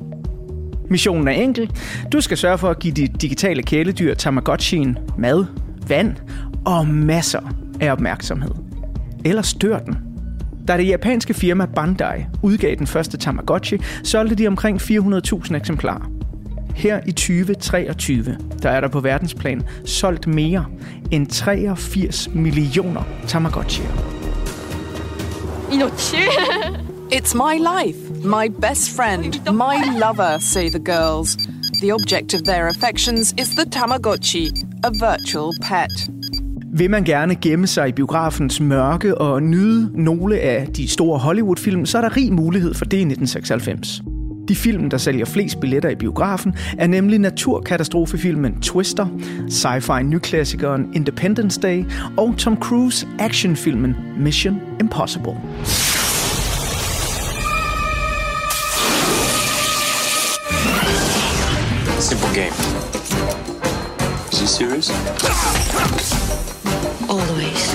[0.91, 1.71] Missionen er enkel.
[2.13, 5.45] Du skal sørge for at give dit digitale kæledyr Tamagotchien mad,
[5.89, 6.17] vand
[6.65, 8.55] og masser af opmærksomhed.
[9.25, 9.97] Ellers dør den.
[10.69, 16.14] Da det japanske firma Bandai udgav den første Tamagotchi, solgte de omkring 400.000 eksemplarer.
[16.75, 20.67] Her i 2023, der er der på verdensplan solgt mere
[21.11, 23.89] end 83 millioner Tamagotchier.
[27.13, 31.37] It's my life, my best friend, my lover, say the girls.
[31.81, 34.51] The object of their affections is the Tamagotchi,
[34.85, 36.11] a virtual pet.
[36.73, 41.87] Vil man gerne gemme sig i biografens mørke og nyde nogle af de store Hollywood-film,
[41.87, 44.14] så er der rig mulighed for det i 1996.
[44.49, 49.07] De film, der sælger flest billetter i biografen, er nemlig naturkatastrofefilmen Twister,
[49.49, 51.85] sci-fi nyklassikeren Independence Day
[52.17, 55.33] og Tom Cruise actionfilmen Mission Impossible.
[62.01, 62.55] Simple game.
[64.33, 64.91] Is he serious?
[67.09, 67.75] Always.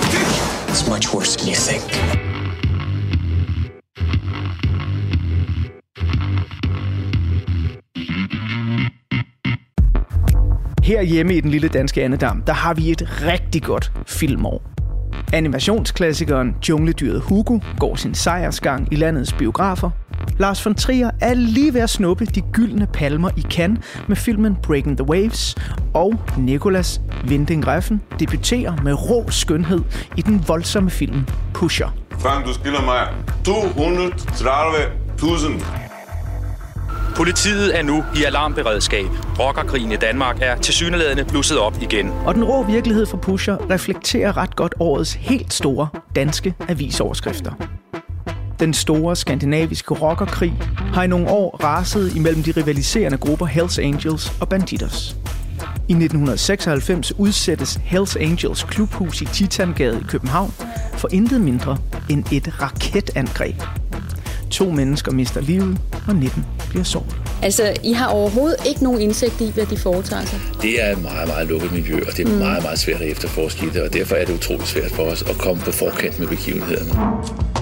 [0.69, 2.18] It's much worse than you think.
[10.89, 14.61] Her hjemme i den lille danske andedam, der har vi et rigtig godt filmår.
[15.33, 19.89] Animationsklassikeren Jungledyret Hugo går sin sejrsgang i landets biografer.
[20.37, 24.57] Lars von Trier er lige ved at snuppe de gyldne palmer i Cannes med filmen
[24.63, 25.55] Breaking the Waves,
[25.93, 29.81] og Nicolas Winding Refn debuterer med rå skønhed
[30.17, 31.95] i den voldsomme film Pusher.
[32.19, 33.07] Frank, du skylder mig
[33.47, 35.65] 230.000.
[37.15, 39.09] Politiet er nu i alarmberedskab.
[39.39, 42.09] Rockerkrigen i Danmark er tilsyneladende blusset op igen.
[42.25, 47.51] Og den rå virkelighed for Pusher reflekterer ret godt årets helt store danske avisoverskrifter.
[48.59, 50.53] Den store skandinaviske rockerkrig
[50.93, 55.15] har i nogle år raset imellem de rivaliserende grupper Hells Angels og Banditos.
[55.87, 60.53] I 1996 udsættes Hells Angels klubhus i Titangade i København
[60.93, 61.77] for intet mindre
[62.09, 63.55] end et raketangreb.
[64.51, 67.28] To mennesker mister livet, og 19 bliver såret.
[67.41, 70.39] Altså, I har overhovedet ikke nogen indsigt i, hvad de foretager sig?
[70.61, 72.37] Det er et meget, meget lukket miljø, og det er mm.
[72.37, 75.21] meget, meget svært at efterforske i det, og derfor er det utroligt svært for os
[75.21, 77.58] at komme på forkant med begivenhederne.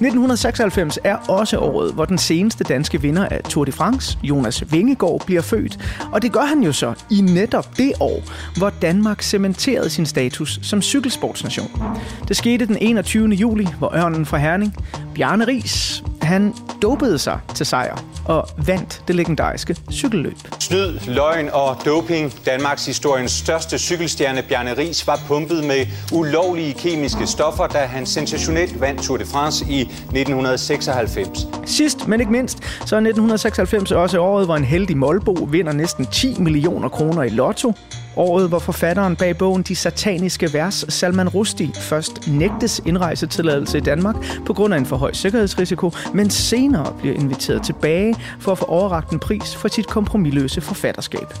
[0.00, 5.22] 1996 er også året, hvor den seneste danske vinder af Tour de France, Jonas Vingegaard,
[5.26, 5.78] bliver født.
[6.12, 8.22] Og det gør han jo så i netop det år,
[8.58, 11.82] hvor Danmark cementerede sin status som cykelsportsnation.
[12.28, 13.28] Det skete den 21.
[13.28, 14.76] juli, hvor ørnen fra Herning,
[15.14, 20.36] Bjarne Ries, han dopede sig til sejr og vandt det legendariske cykelløb.
[20.58, 22.34] Snyd, løgn og doping.
[22.46, 28.80] Danmarks historiens største cykelstjerne Bjarne Ries var pumpet med ulovlige kemiske stoffer, da han sensationelt
[28.80, 31.46] vandt Tour de France i 1996.
[31.64, 36.06] Sidst, men ikke mindst, så er 1996 også året, hvor en heldig Molbo vinder næsten
[36.06, 37.72] 10 millioner kroner i lotto.
[38.16, 44.16] Året, hvor forfatteren bag bogen De Sataniske Vers, Salman Rusti, først nægtes indrejsetilladelse i Danmark
[44.46, 48.64] på grund af en for høj sikkerhedsrisiko, men senere bliver inviteret tilbage for at få
[48.64, 51.34] overragt en pris for sit kompromilløse forfatterskab.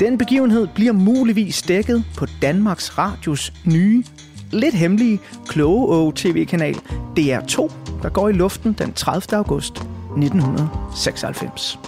[0.00, 4.04] Den begivenhed bliver muligvis dækket på Danmarks Radios nye,
[4.52, 6.74] lidt hemmelige, kloge tv-kanal
[7.18, 9.38] DR2, der går i luften den 30.
[9.38, 9.76] august
[10.16, 11.78] 1996.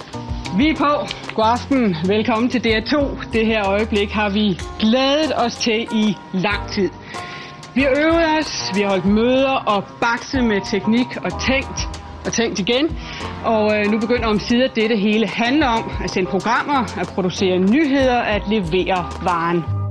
[0.57, 1.07] Vi er på.
[1.35, 1.97] God aften.
[2.07, 2.97] Velkommen til DR2.
[3.33, 6.91] Det her øjeblik har vi glædet os til i lang tid.
[7.75, 11.89] Vi har øvet os, vi har holdt møder og bakset med teknik og tænkt
[12.27, 12.99] og tænkt igen.
[13.45, 15.91] Og øh, nu begynder om sider det, det hele handler om.
[16.05, 19.84] At sende programmer, at producere nyheder, at levere varen.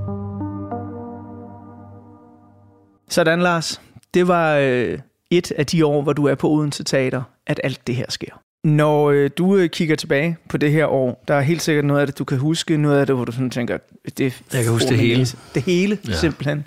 [3.09, 3.81] Sådan, Lars.
[4.13, 4.99] Det var øh,
[5.31, 8.41] et af de år, hvor du er på Odense Teater, at alt det her sker.
[8.63, 12.01] Når øh, du øh, kigger tilbage på det her år, der er helt sikkert noget
[12.01, 13.77] af det, du kan huske, noget af det, hvor du sådan tænker,
[14.17, 15.25] det Jeg kan huske det hele.
[15.55, 15.97] Det hele.
[16.07, 16.13] Ja.
[16.13, 16.65] simpelthen.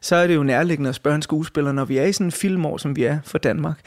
[0.00, 2.32] Så er det jo nærliggende at spørge en skuespiller, når vi er i sådan en
[2.32, 3.80] filmår, som vi er for Danmark.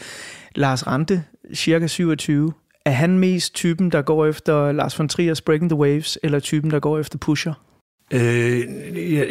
[0.55, 2.53] Lars Rante, cirka 27,
[2.85, 6.71] er han mest typen, der går efter Lars von Trier's Breaking the Waves, eller typen,
[6.71, 7.53] der går efter Pusher?
[8.11, 8.59] Øh,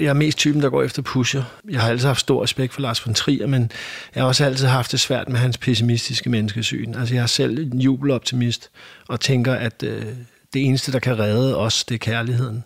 [0.02, 1.42] jeg er mest typen, der går efter pusher.
[1.70, 3.70] Jeg har altid haft stor respekt for Lars von Trier, men
[4.14, 6.94] jeg har også altid haft det svært med hans pessimistiske menneskesyn.
[6.94, 8.70] Altså, jeg er selv en jubeloptimist,
[9.08, 10.06] og tænker, at øh,
[10.54, 12.64] det eneste, der kan redde os, det er kærligheden.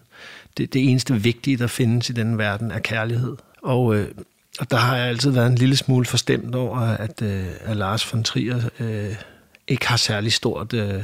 [0.57, 3.37] Det, det eneste vigtige, der findes i denne verden, er kærlighed.
[3.63, 4.09] Og, øh,
[4.61, 8.13] og der har jeg altid været en lille smule forstemt over, at, øh, at Lars
[8.13, 9.15] von Trier øh,
[9.69, 10.73] ikke har særlig stort...
[10.73, 11.03] Øh,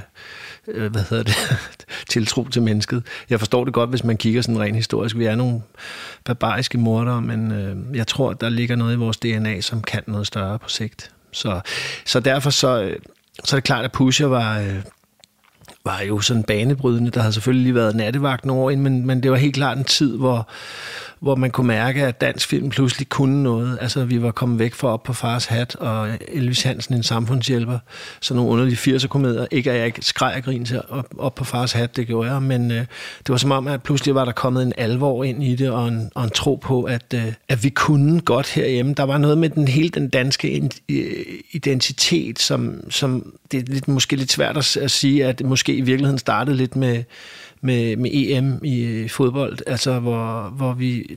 [0.68, 1.36] øh, hvad hedder det,
[2.10, 3.02] tiltro til mennesket.
[3.30, 5.16] Jeg forstår det godt, hvis man kigger sådan rent historisk.
[5.16, 5.62] Vi er nogle
[6.24, 10.26] barbariske mordere, men øh, jeg tror, der ligger noget i vores DNA, som kan noget
[10.26, 11.10] større på sigt.
[11.32, 11.60] Så,
[12.06, 12.96] så derfor så, øh,
[13.44, 14.82] så er det klart, at Pusher var, øh,
[15.84, 17.10] var jo sådan banebrydende.
[17.10, 19.78] Der havde selvfølgelig lige været nattevagt nogle år inden, men, men det var helt klart
[19.78, 20.48] en tid, hvor,
[21.24, 23.78] hvor man kunne mærke, at dansk film pludselig kunne noget.
[23.80, 27.78] Altså, vi var kommet væk fra op på fars hat, og Elvis Hansen, en samfundshjælper,
[28.20, 29.46] sådan nogle underlige 80'er komedier.
[29.50, 32.32] Ikke at jeg ikke skreg og grin til op, op på fars hat, det gjorde
[32.32, 32.78] jeg, men øh,
[33.18, 35.88] det var som om, at pludselig var der kommet en alvor ind i det, og
[35.88, 38.94] en, og en tro på, at, øh, at vi kunne godt herhjemme.
[38.94, 40.70] Der var noget med den hele den danske
[41.52, 45.74] identitet, som, som det er lidt, måske lidt svært at, at sige, at det måske
[45.74, 47.04] i virkeligheden startede lidt med,
[47.64, 51.16] med, med EM i øh, fodbold, altså hvor, hvor vi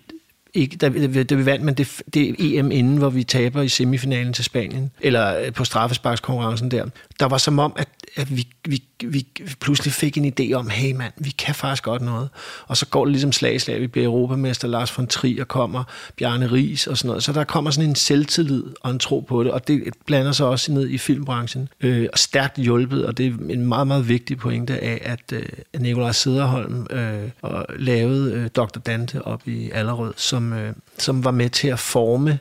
[0.54, 3.62] ikke, da, vi- da vi vandt, men det, det er EM inden, hvor vi taber
[3.62, 6.86] i semifinalen til Spanien, eller øh, på straffesparkskonkurrencen der.
[7.20, 9.28] Der var som om, at, at vi, vi, vi
[9.60, 12.30] pludselig fik en idé om, hey mand, vi kan faktisk godt noget.
[12.68, 15.84] Og så går det ligesom slag i slag, vi bliver europamester, Lars von Trier kommer,
[16.18, 17.24] Bjarne Ries og sådan noget.
[17.24, 20.46] Så der kommer sådan en selvtillid og en tro på det, og det blander sig
[20.46, 21.70] også ned i filmbranchen.
[21.82, 25.82] Øh, og stærkt hjulpet, og det er en meget, meget vigtig pointe af, at øh,
[25.82, 28.80] Nikolaj Sederholm øh, og lavede øh, Dr.
[28.80, 32.40] Dante op i Allerød, som, øh, som var med til at forme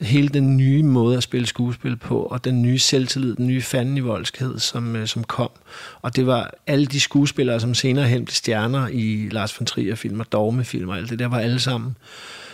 [0.00, 4.58] hele den nye måde at spille skuespil på, og den nye selvtillid, den nye fandenivoldskhed,
[4.58, 5.50] som, øh, som kom.
[6.02, 10.20] Og det var alle de skuespillere, som senere hen blev stjerner i Lars von Trier-film
[10.20, 11.96] og Dogme-film og alt det der, var alle sammen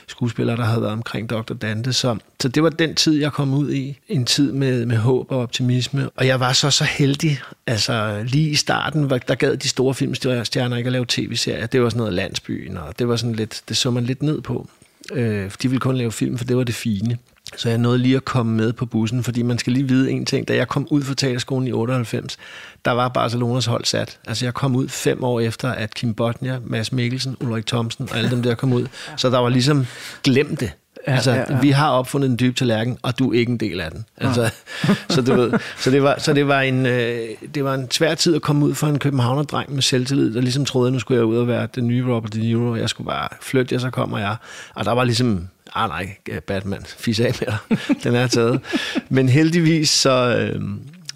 [0.09, 1.55] skuespillere, der havde været omkring Dr.
[1.55, 1.93] Dante.
[1.93, 3.99] Så, så det var den tid, jeg kom ud i.
[4.09, 6.11] En tid med, med håb og optimisme.
[6.17, 9.95] Og jeg var så så heldig, altså lige i starten, var- der gad de store
[9.95, 11.67] filmstjerner ikke at lave tv-serier.
[11.67, 14.41] Det var sådan noget landsbyen, og det var sådan lidt, det så man lidt ned
[14.41, 14.69] på.
[15.13, 17.19] Øh, de ville kun lave film, for det var det fine.
[17.57, 20.27] Så jeg nåede lige at komme med på bussen, fordi man skal lige vide en
[20.27, 20.49] ting.
[20.49, 22.37] Da jeg kom ud fra teaterskolen i 98,
[22.85, 24.19] der var Barcelonas hold sat.
[24.27, 28.17] Altså jeg kom ud fem år efter, at Kim Botnia, Mads Mikkelsen, Ulrik Thomsen og
[28.17, 28.87] alle dem der kom ud.
[29.17, 29.87] Så der var ligesom
[30.23, 30.73] glemt det.
[31.07, 31.61] Ja, altså, ja, ja.
[31.61, 34.05] vi har opfundet en dyb tallerken, og du er ikke en del af den.
[34.17, 34.51] Altså,
[35.15, 38.15] så, du ved, så, det var, så det var en, øh, det var en svær
[38.15, 41.19] tid at komme ud for en københavnerdreng med selvtillid, der ligesom troede, at nu skulle
[41.19, 42.75] jeg ud og være den nye Robert De Niro.
[42.75, 44.37] Jeg skulle bare flytte jer, så kommer jeg.
[44.75, 46.17] Og der var ligesom, ah nej,
[46.47, 47.79] Batman, fis af med dig.
[48.05, 48.61] Den er taget.
[49.09, 50.63] Men heldigvis så, øh,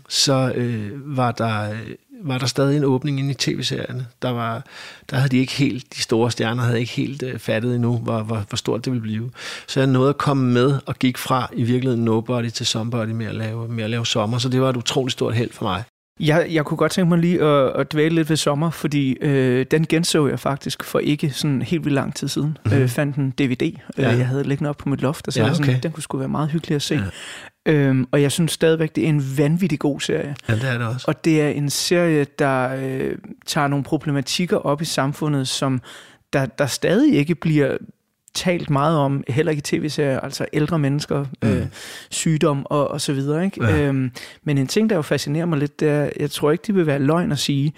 [0.09, 1.70] så øh, var der...
[1.70, 1.76] Øh,
[2.25, 4.07] var der stadig en åbning inde i tv-serierne.
[4.23, 4.65] Der, var,
[5.11, 8.23] der havde de ikke helt, de store stjerner havde ikke helt øh, fattet endnu, hvor,
[8.23, 9.31] hvor, hvor stort det ville blive.
[9.69, 13.27] Så jeg nåede at komme med og gik fra i virkeligheden nobody til somebody med
[13.27, 14.39] at lave, med at lave sommer.
[14.39, 15.83] Så det var et utroligt stort held for mig.
[16.21, 19.67] Jeg, jeg kunne godt tænke mig lige at, at dvæle lidt ved sommer, fordi øh,
[19.71, 22.59] den genså jeg faktisk for ikke sådan helt vildt lang tid siden.
[22.65, 22.81] Mm-hmm.
[22.81, 23.63] Øh, fandt en DVD,
[23.99, 24.03] Ja.
[24.03, 24.17] ja.
[24.17, 25.55] jeg havde liggende op på mit loft, og så Ja, okay.
[25.57, 27.01] sådan, den kunne sgu være meget hyggelig at se.
[27.66, 30.37] Øhm, og jeg synes stadigvæk, det er en vanvittig god serie.
[30.49, 31.05] Ja, det er det også.
[31.09, 35.81] Og det er en serie, der øh, tager nogle problematikker op i samfundet, som
[36.33, 37.77] der, der stadig ikke bliver
[38.35, 41.49] talt meget om, heller ikke i tv-serier, altså ældre mennesker, mm.
[41.49, 41.66] øh,
[42.11, 43.44] sygdom og, og så videre.
[43.44, 43.64] Ikke?
[43.64, 43.83] Ja.
[43.83, 44.11] Øhm,
[44.44, 46.87] men en ting, der jo fascinerer mig lidt, det er, jeg tror ikke, det vil
[46.87, 47.73] være løgn at sige,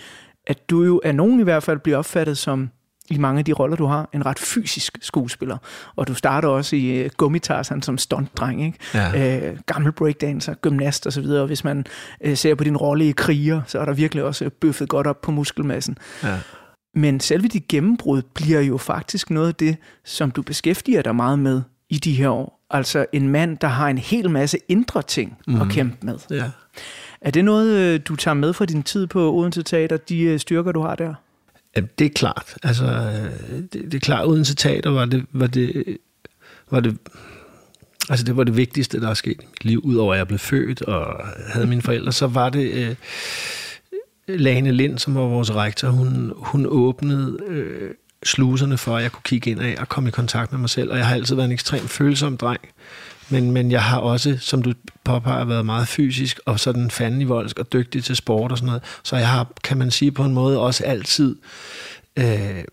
[0.47, 2.71] at du jo af nogen i hvert fald bliver opfattet som
[3.13, 5.57] i mange af de roller, du har, en ret fysisk skuespiller.
[5.97, 8.79] Og du starter også i uh, Gummitarsan som stuntdreng, ikke?
[8.95, 9.49] Ja.
[9.51, 11.41] Øh, gammel breakdancer, gymnast videre.
[11.41, 11.87] Og hvis man
[12.21, 15.21] øh, ser på din rolle i Kriger, så er der virkelig også bøffet godt op
[15.21, 15.99] på muskelmassen.
[16.23, 16.39] Ja.
[16.95, 21.39] Men selve dit gennembrud bliver jo faktisk noget af det, som du beskæftiger dig meget
[21.39, 22.67] med i de her år.
[22.71, 25.53] Altså en mand, der har en hel masse indre ting mm.
[25.53, 25.63] Mhm.
[25.63, 26.19] at kæmpe med.
[26.31, 26.51] Ja.
[27.21, 30.39] Er det noget, øh, du tager med fra din tid på Odense Teater, de øh,
[30.39, 31.15] styrker, du har der?
[31.77, 32.55] Ja, det er klart.
[32.63, 35.99] Altså, øh, det, det er klart, uden citater teater var det, var det,
[36.71, 36.97] var det,
[38.11, 40.39] altså det var det vigtigste, der er sket i mit liv, udover at jeg blev
[40.39, 42.97] født og havde mine forældre, så var det øh,
[44.29, 47.91] Lane Lind, som var vores rektor, hun, hun åbnede øh,
[48.23, 50.91] sluserne for, at jeg kunne kigge ind af og komme i kontakt med mig selv,
[50.91, 52.61] og jeg har altid været en ekstremt følsom dreng,
[53.29, 54.73] men, men jeg har også, som du
[55.05, 58.83] påpeger, været meget fysisk og sådan fandenivoldsk og dygtig til sport og sådan noget.
[59.03, 61.37] Så jeg har, kan man sige på en måde, også altid
[62.17, 62.65] øh,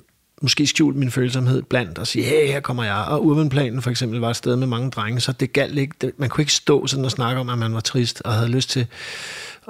[0.41, 3.05] måske skjult min følsomhed blandt og sige, hey, her kommer jeg.
[3.07, 5.95] Og urbanplanen for eksempel var et sted med mange drenge, så det galt ikke.
[6.01, 8.49] Det, man kunne ikke stå sådan og snakke om, at man var trist og havde
[8.49, 8.87] lyst til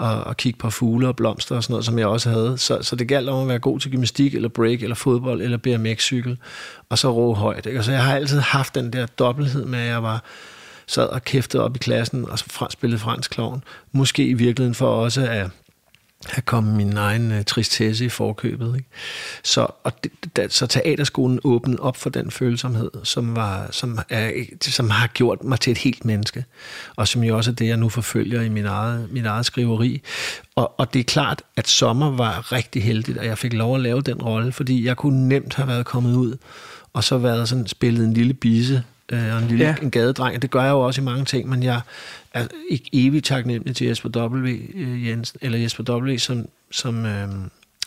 [0.02, 2.58] at, at kigge på fugle og blomster og sådan noget, som jeg også havde.
[2.58, 5.58] Så, så det galt om at være god til gymnastik, eller break, eller fodbold, eller
[5.58, 6.38] BMX-cykel,
[6.90, 7.66] og så ro højt.
[7.66, 7.80] Ikke?
[7.80, 10.24] Og så jeg har altid haft den der dobbelthed med, at jeg var
[10.90, 13.64] sad og kæftede op i klassen og fra, spillede fransk klovn.
[13.92, 15.50] Måske i virkeligheden for også at
[16.26, 18.76] have kommet min egen uh, tristesse i forkøbet.
[18.76, 18.88] Ikke?
[19.44, 24.32] Så, og det, da, så teaterskolen åbnede op for den følsomhed, som, var, som, er,
[24.62, 26.46] som har gjort mig til et helt menneske,
[26.96, 30.02] og som jo også er det, jeg nu forfølger i min eget, min eget skriveri.
[30.56, 33.82] Og, og det er klart, at sommer var rigtig heldigt, at jeg fik lov at
[33.82, 36.38] lave den rolle, fordi jeg kunne nemt have været kommet ud,
[36.94, 39.76] og så været sådan spillet en lille bise, øh, og en lille Ja.
[39.82, 40.36] en gadedreng.
[40.36, 41.82] og Det gør jeg jo også i mange ting, men jeg
[42.34, 44.48] er ikke evigt taknemmelig til Jesper W.
[44.76, 47.28] øh, Jensen, eller Jesper W., som, som, øh,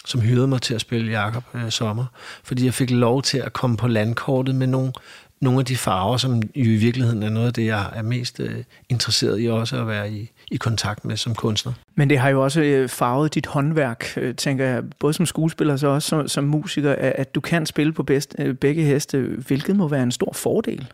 [0.05, 2.05] som hyrede mig til at spille Jakob øh, Sommer,
[2.45, 4.93] fordi jeg fik lov til at komme på landkortet med nogle,
[5.41, 8.41] nogle af de farver, som jo i virkeligheden er noget af det, jeg er mest
[8.41, 8.55] øh,
[8.89, 11.73] interesseret i også at være i, i kontakt med som kunstner.
[11.95, 15.73] Men det har jo også øh, farvet dit håndværk, øh, tænker jeg, både som skuespiller
[15.73, 18.83] og så også som, som musiker, at, at du kan spille på bedst, øh, begge
[18.83, 20.87] heste, hvilket må være en stor fordel.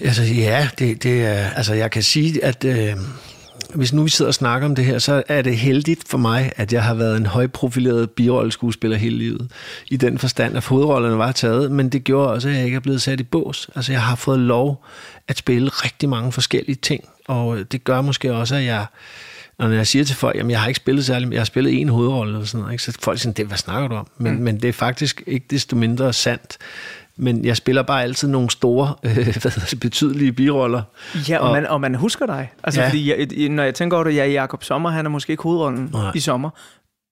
[0.00, 2.96] Altså ja, det, det er, altså jeg kan sige, at øh,
[3.74, 6.52] hvis nu vi sidder og snakker om det her, så er det heldigt for mig,
[6.56, 9.50] at jeg har været en højprofileret birolleskuespiller hele livet.
[9.86, 12.80] I den forstand, at hovedrollerne var taget, men det gjorde også, at jeg ikke er
[12.80, 13.70] blevet sat i bås.
[13.74, 14.84] Altså jeg har fået lov
[15.28, 18.86] at spille rigtig mange forskellige ting, og det gør måske også, at jeg
[19.58, 21.80] og når jeg siger til folk, at jeg har ikke spillet særlig, jeg har spillet
[21.80, 22.82] en hovedrolle eller sådan noget, ikke?
[22.82, 24.06] så folk siger, det, hvad snakker du om?
[24.18, 24.42] Men, mm.
[24.42, 26.58] men det er faktisk ikke desto mindre sandt.
[27.20, 30.82] Men jeg spiller bare altid nogle store, øh, hvad hedder det, betydelige biroller.
[31.28, 32.50] Ja, og, og, man, og man husker dig.
[32.64, 32.84] Altså, Ja.
[32.86, 32.90] ja.
[32.90, 35.42] fordi jeg, når jeg tænker over det, jeg er Jacob Sommer, han er måske ikke
[35.42, 36.12] hovedrollen Nej.
[36.14, 36.50] i sommer,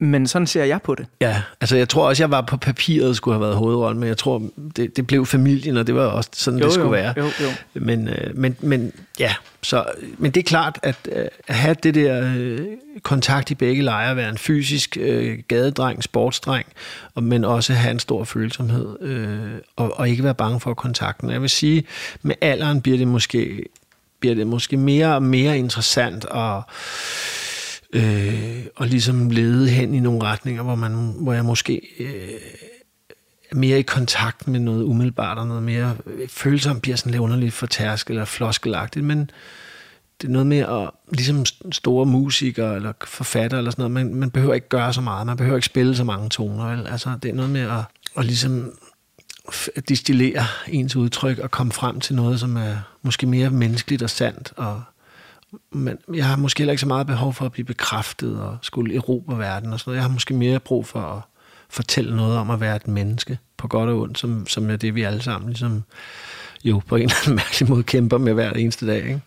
[0.00, 1.06] men sådan ser jeg på det.
[1.20, 4.16] Ja, altså jeg tror også, jeg var på papiret skulle have været hovedrollen, men jeg
[4.16, 4.42] tror,
[4.76, 7.14] det, det blev familien, og det var også sådan, Jo, det skulle jo, være.
[7.16, 7.50] jo, jo.
[7.74, 9.84] Men, øh, men, men ja, så,
[10.18, 12.60] men det er klart, at øh, at have det der øh,
[13.02, 16.66] kontakt i begge lejre, være en fysisk øh, gadedreng, sportsdreng,
[17.14, 19.38] og, men også have en stor følsomhed, øh,
[19.76, 21.30] og, og ikke være bange for kontakten.
[21.30, 21.84] Jeg vil sige,
[22.22, 23.64] med alderen bliver det måske,
[24.20, 26.62] bliver det måske mere og mere interessant og
[27.92, 32.28] øh, og ligesom lede hen i nogle retninger, hvor, man, hvor jeg måske øh,
[33.52, 37.54] mere i kontakt med noget umiddelbart, og noget mere øh, følsomt bliver sådan lidt underligt
[37.54, 39.30] fortærsket eller floskelagtigt, men
[40.20, 44.30] det er noget med at, ligesom store musikere eller forfatter eller sådan noget, man, man
[44.30, 46.86] behøver ikke gøre så meget, man behøver ikke spille så mange toner, vel?
[46.86, 47.84] Altså, det er noget med at,
[48.16, 48.72] at ligesom
[49.88, 54.52] distillere ens udtryk og komme frem til noget, som er måske mere menneskeligt og sandt.
[54.56, 54.82] Og,
[55.72, 58.94] men jeg har måske heller ikke så meget behov for at blive bekræftet og skulle
[58.94, 59.96] erobre verden og sådan noget.
[59.96, 61.22] Jeg har måske mere brug for at
[61.68, 64.94] fortælle noget om at være et menneske, på godt og ondt, som, som er det,
[64.94, 65.82] vi alle sammen ligesom,
[66.64, 69.04] jo på en eller anden mærkelig måde kæmper med hver eneste dag.
[69.04, 69.20] Ikke?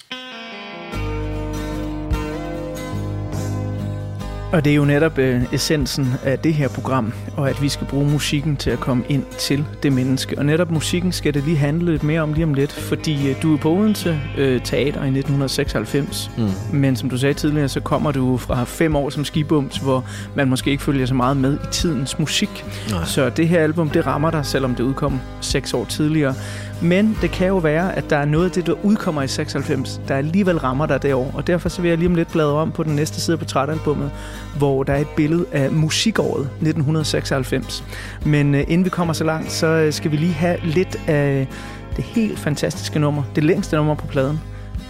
[4.51, 7.87] Og det er jo netop øh, essensen af det her program, og at vi skal
[7.87, 10.37] bruge musikken til at komme ind til det menneske.
[10.37, 13.41] Og netop musikken skal det lige handle lidt mere om lige om lidt, fordi øh,
[13.41, 16.79] du er på Odense øh, Teater i 1996, mm.
[16.79, 20.49] men som du sagde tidligere, så kommer du fra fem år som skibums, hvor man
[20.49, 22.65] måske ikke følger så meget med i tidens musik.
[22.91, 23.05] Nej.
[23.05, 26.35] Så det her album, det rammer dig, selvom det udkom seks år tidligere.
[26.81, 30.01] Men det kan jo være, at der er noget af det, der udkommer i 96,
[30.07, 31.31] der alligevel rammer dig det år.
[31.33, 33.39] Og derfor så vil jeg lige om lidt bladre om på den næste side af
[33.39, 34.11] portrætalbummet,
[34.57, 37.83] hvor der er et billede af musikåret 1996.
[38.25, 41.47] Men øh, inden vi kommer så langt, så øh, skal vi lige have lidt af
[41.95, 43.23] det helt fantastiske nummer.
[43.35, 44.39] Det længste nummer på pladen.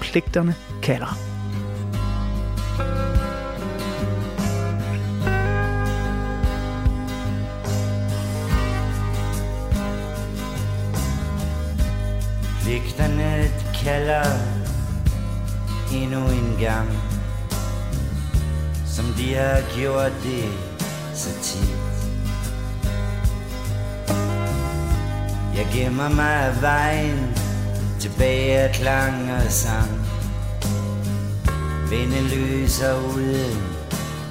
[0.01, 1.17] Pligterne kalder.
[12.63, 13.43] Pligterne
[13.83, 14.23] kalder
[15.93, 17.08] endnu en gang
[18.99, 20.43] som de har gjort det
[21.13, 21.75] så tit.
[25.55, 27.37] Jeg gemmer mig af vejen
[27.99, 30.07] Tilbage af klang og sang.
[31.89, 33.63] Vendeløs og uden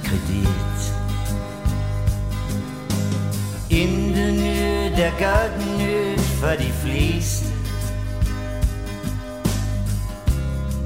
[0.03, 0.93] kredit.
[3.69, 7.45] Intet nyt er godt nyt for de fleste.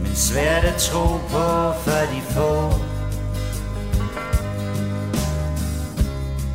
[0.02, 2.93] Men svært at tro på for de få.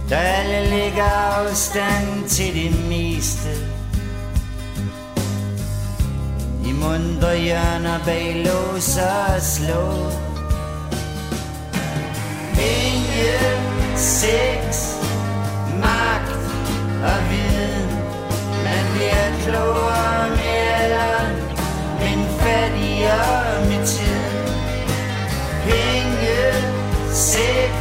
[0.09, 3.49] Der alle ligger afstand til det meste.
[6.65, 9.85] I mundre hjørner bag lås og slå.
[12.55, 13.39] Penge,
[13.97, 14.95] sex,
[15.75, 16.33] magt
[17.05, 17.91] og viden.
[18.65, 21.37] Man bliver klogere med alderen
[22.01, 24.39] Men fattigere med tiden.
[25.65, 26.41] Penge,
[27.13, 27.78] sex,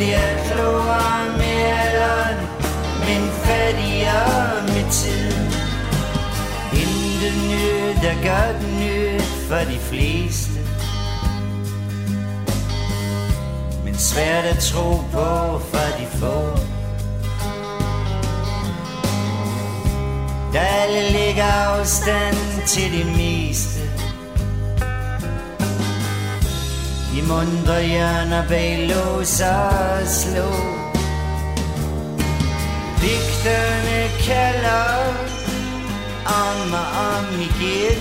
[0.00, 2.36] bliver klogere med alderen
[3.06, 5.46] Men fattigere med tiden.
[6.72, 10.60] Intet nyt der gør godt nyt for de fleste.
[13.84, 16.36] Men svært at tro på for de få.
[20.52, 23.79] Der alle ligger afstand til det meste.
[27.20, 30.50] I mundre hjørner bag lås og slå
[32.98, 35.16] Pligterne kalder
[36.24, 38.00] om og om igen.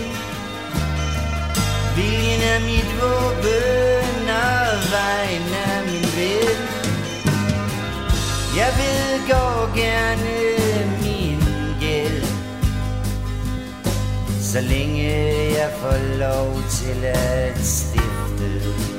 [1.95, 6.61] Viljen er mit våben og vejen er min ven.
[8.59, 9.47] Jeg vil gå
[9.82, 10.36] gerne
[11.03, 11.43] min
[11.80, 12.24] gæld.
[14.41, 15.11] Så længe
[15.59, 18.99] jeg får lov til at stifte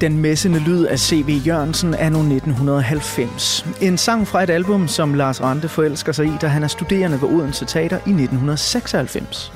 [0.00, 1.46] den messende lyd af C.V.
[1.46, 3.66] Jørgensen er nu 1990.
[3.80, 7.22] En sang fra et album, som Lars Rante forelsker sig i, da han er studerende
[7.22, 9.52] ved Odense Teater i 1996.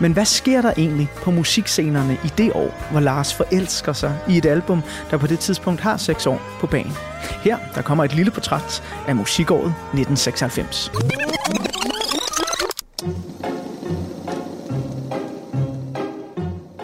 [0.00, 4.38] Men hvad sker der egentlig på musikscenerne i det år, hvor Lars forelsker sig i
[4.38, 6.92] et album, der på det tidspunkt har 6 år på banen?
[7.42, 10.90] Her der kommer et lille portræt af musikåret 1996.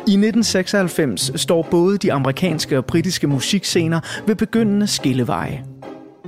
[0.09, 5.65] I 1996 står både de amerikanske og britiske musikscener ved begyndende skilleveje.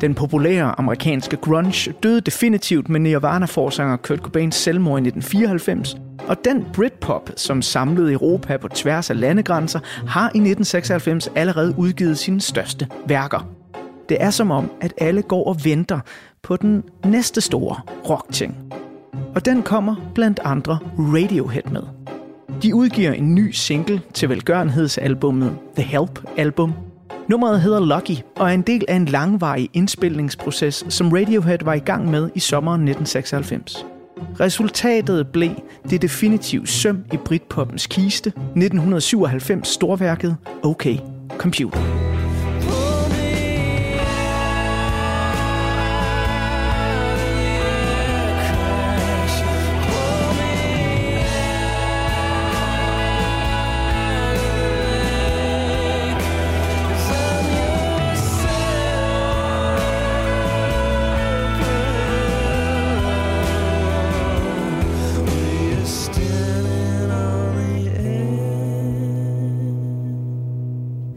[0.00, 5.96] Den populære amerikanske grunge døde definitivt med Nirvana-forsanger Kurt Cobains selvmord i 1994,
[6.28, 12.18] og den Britpop, som samlede Europa på tværs af landegrænser, har i 1996 allerede udgivet
[12.18, 13.48] sine største værker.
[14.08, 16.00] Det er som om, at alle går og venter
[16.42, 17.76] på den næste store
[18.08, 18.56] rockting.
[19.34, 21.97] Og den kommer blandt andre Radiohead med.
[22.62, 26.72] De udgiver en ny single til velgørenhedsalbummet The Help Album.
[27.28, 31.78] Nummeret hedder Lucky og er en del af en langvarig indspilningsproces, som Radiohead var i
[31.78, 33.86] gang med i sommeren 1996.
[34.40, 35.50] Resultatet blev
[35.90, 40.86] det definitive søm i Britpoppens kiste, 1997 storværket OK
[41.38, 42.07] Computer.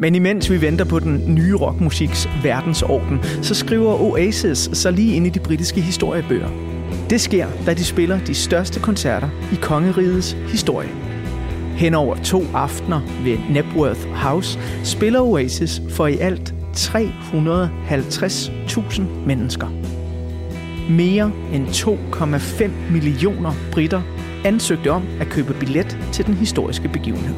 [0.01, 5.27] Men imens vi venter på den nye rockmusiks verdensorden, så skriver Oasis sig lige ind
[5.27, 6.49] i de britiske historiebøger.
[7.09, 10.89] Det sker, da de spiller de største koncerter i kongerigets historie.
[11.75, 19.67] Hen over to aftener ved Nebworth House spiller Oasis for i alt 350.000 mennesker.
[20.89, 24.01] Mere end 2,5 millioner britter
[24.45, 27.35] ansøgte om at købe billet til den historiske begivenhed.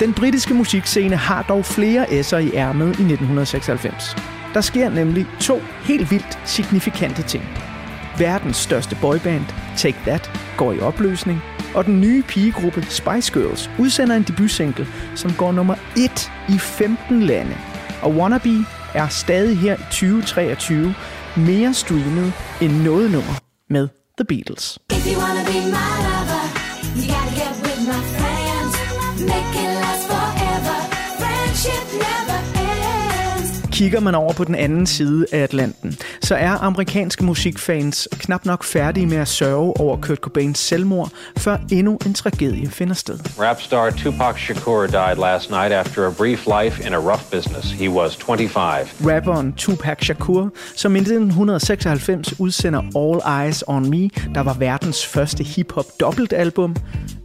[0.00, 4.16] Den britiske musikscene har dog flere S'er i ærmet i 1996.
[4.54, 7.44] Der sker nemlig to helt vildt signifikante ting.
[8.18, 9.44] Verdens største boyband,
[9.76, 11.40] Take That, går i opløsning,
[11.74, 17.22] og den nye pigegruppe Spice Girls udsender en debutsingle, som går nummer 1 i 15
[17.22, 17.56] lande.
[18.02, 20.94] Og Wannabe er stadig her i 2023
[21.36, 23.32] mere streamet end noget nummer
[23.68, 23.88] med
[24.18, 24.78] The Beatles.
[24.92, 26.09] If you wanna be my
[33.80, 38.64] Kigger man over på den anden side af Atlanten, så er amerikanske musikfans knap nok
[38.64, 43.18] færdige med at sørge over Kurt Cobains selvmord, før endnu en tragedie finder sted.
[43.38, 47.70] Rap star Tupac Shakur died last night after a brief life in a rough business.
[47.70, 48.86] He was 25.
[49.00, 55.44] Rapperen Tupac Shakur, som i 1996 udsender All Eyes on Me, der var verdens første
[55.44, 56.76] hip-hop dobbeltalbum,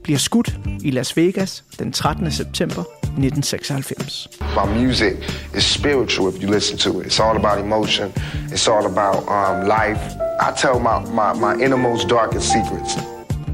[0.06, 2.32] bliver skudt i Las Vegas den 13.
[2.32, 4.28] september 1996.
[4.42, 5.14] My music
[5.58, 7.08] is spiritual if you listen to it.
[7.08, 8.12] It's all about emotion.
[8.52, 10.02] It's all about um, life.
[10.48, 12.92] I tell my, my, my innermost darkest secrets.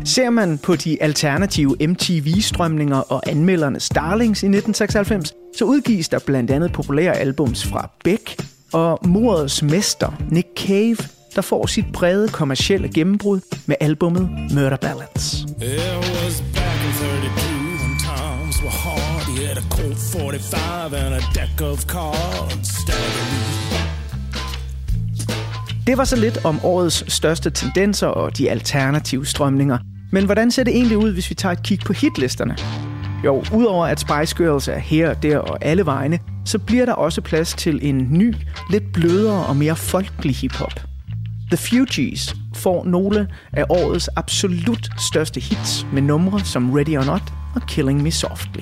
[0.06, 6.52] Ser man på de alternative MTV-strømninger og anmeldernes darlings i 1996, så udgives der blandt
[6.52, 8.44] andet populære albums fra Beck
[8.74, 10.98] og mordets mester Nick Cave,
[11.36, 15.34] der får sit brede kommercielle gennembrud med albummet Murder Ballads.
[15.34, 17.42] It was back in 32
[17.82, 19.12] when times were hard.
[19.70, 22.70] Colt 45 and a deck of cards.
[25.88, 29.78] Det var så lidt om årets største tendenser og de alternative strømninger.
[30.12, 32.58] Men hvordan ser det egentlig ud, hvis vi tager et kig på hitlisterne?
[33.26, 37.22] Jo, udover at Spice Girls er her, der og alle vegne, så bliver der også
[37.22, 38.36] plads til en ny,
[38.70, 40.91] lidt blødere og mere folkelig hiphop.
[41.52, 47.34] The Fugees får nogle af årets absolut største hits med numre som Ready or Not
[47.56, 48.62] og Killing Me Softly.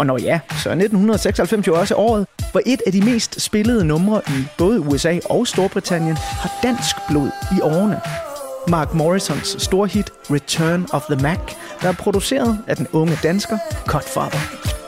[0.00, 3.84] Og når ja, så er 1996 jo også året, hvor et af de mest spillede
[3.84, 8.00] numre i både USA og Storbritannien har dansk blod i årene.
[8.68, 11.38] Mark Morrisons store hit Return of the Mac,
[11.82, 14.79] der er produceret af den unge dansker Cutfather.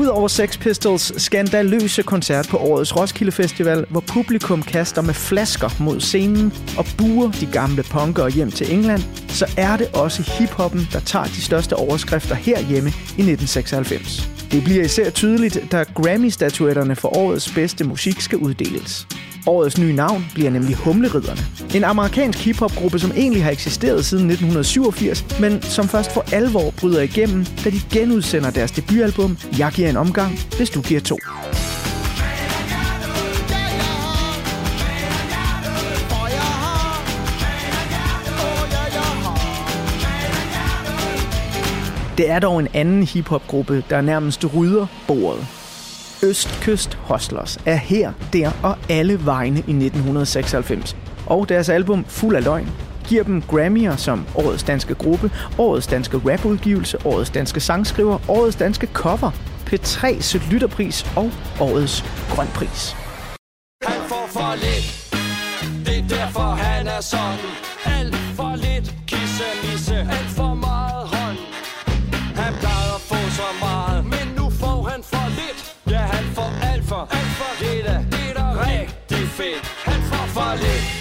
[0.00, 6.00] Udover Sex Pistols skandaløse koncert på årets Roskilde Festival, hvor publikum kaster med flasker mod
[6.00, 11.00] scenen og buer de gamle punkere hjem til England, så er det også hiphoppen, der
[11.00, 14.30] tager de største overskrifter herhjemme i 1996.
[14.52, 19.06] Det bliver især tydeligt, da Grammy-statuetterne for årets bedste musik skal uddeles.
[19.46, 21.40] Årets nye navn bliver nemlig Humleriderne.
[21.74, 27.00] En amerikansk hiphopgruppe, som egentlig har eksisteret siden 1987, men som først for alvor bryder
[27.00, 31.18] igennem, da de genudsender deres debutalbum Jeg giver en omgang, hvis du giver to.
[42.18, 45.59] Det er dog en anden hiphopgruppe, der nærmest rydder bordet.
[46.22, 50.96] Østkyst Hustlers er her, der og alle vegne i 1996.
[51.26, 52.68] Og deres album Fuld af løgn
[53.08, 58.86] giver dem Grammy'er som Årets Danske Gruppe, Årets Danske Rapudgivelse, Årets Danske Sangskriver, Årets Danske
[58.86, 59.30] Cover,
[59.66, 62.96] P3's Lytterpris og Årets Grønpris.
[63.84, 64.86] Han får for lidt
[65.86, 67.69] Det er derfor han er sådan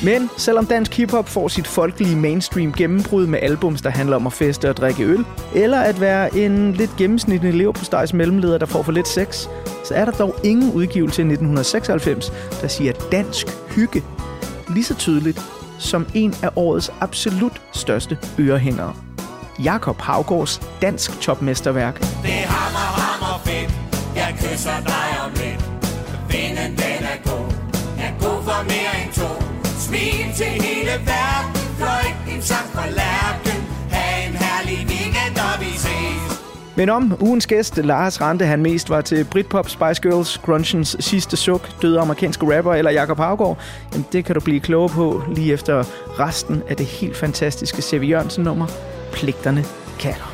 [0.04, 4.34] Men selvom dansk hiphop får sit folkelige mainstream gennembrud med albums, der handler om at
[4.34, 5.26] feste og drikke øl,
[5.56, 9.48] eller at være en lidt gennemsnitlig elev på stejs mellemleder, der får for lidt sex,
[9.86, 14.04] så er der dog ingen udgivelse i 1996, der siger dansk hygge
[14.70, 15.42] lige så tydeligt
[15.80, 18.94] som en af årets absolut største ørehængere.
[19.64, 22.00] Jakob Havgårds dansk topmesterværk.
[22.00, 23.74] Det hammer, hammer fedt.
[24.16, 25.72] Jeg kysser dig om lidt.
[26.32, 27.54] Vinden den er god.
[28.00, 29.09] Er god for mere end.
[29.90, 31.62] Smil til hele verden.
[31.78, 33.62] Fløjt en sang for lærken.
[33.92, 36.42] Ha' en herlig weekend, og vi ses.
[36.76, 41.38] Men om ugens gæst, Lars Rante, han mest var til Britpop, Spice Girls, Grunchens sidste
[41.38, 43.58] suk, døde amerikanske rapper eller Jakob Havgård,
[43.94, 45.84] jamen det kan du blive klogere på lige efter
[46.20, 48.10] resten af det helt fantastiske C.V.
[48.10, 48.68] Jørgensen-nummer,
[49.14, 49.64] Pligterne
[50.00, 50.34] kalder.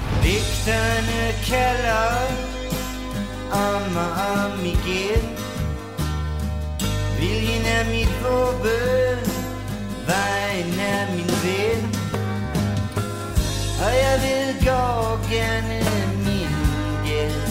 [15.29, 15.79] Gerne
[16.25, 16.55] min
[17.05, 17.41] gæld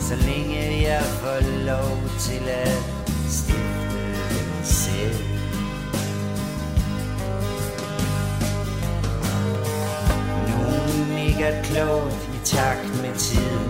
[0.00, 2.82] Så længe jeg får lov til at
[3.28, 5.24] stifte den selv.
[10.48, 13.68] Nogen mega klogt i takt med tiden.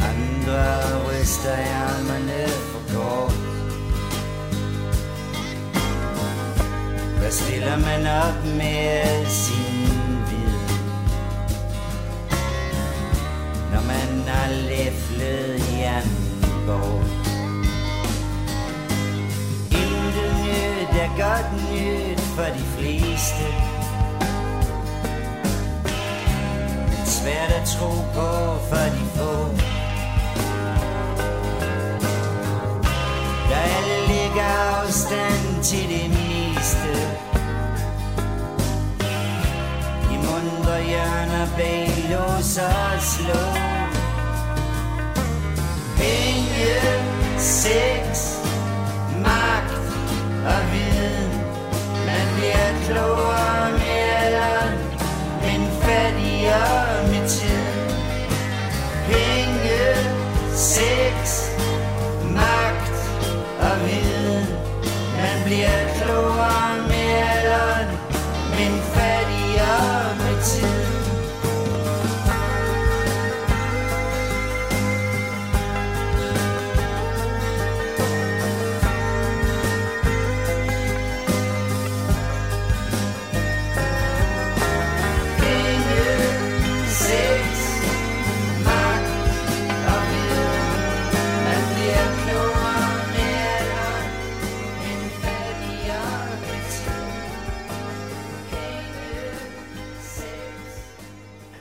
[0.00, 0.64] Andre
[1.08, 3.39] ryster ærmerne for kort
[7.30, 11.10] der stiller man op med sin viden
[13.72, 17.10] Når man har læflet hjernen bort.
[19.70, 23.46] Intet nyt er godt nyt for de fleste.
[26.88, 28.30] Men svært at tro på
[28.68, 29.32] for de få.
[33.50, 34.44] Der alle ligger
[34.82, 36.29] afstand til det
[36.60, 36.94] meste
[40.12, 43.44] I mundre hjørner bag lås og slå
[45.96, 46.76] Penge,
[47.38, 48.36] sex,
[49.24, 49.74] magt
[50.52, 51.32] og viden.
[52.06, 54.79] Man bliver klogere med alderen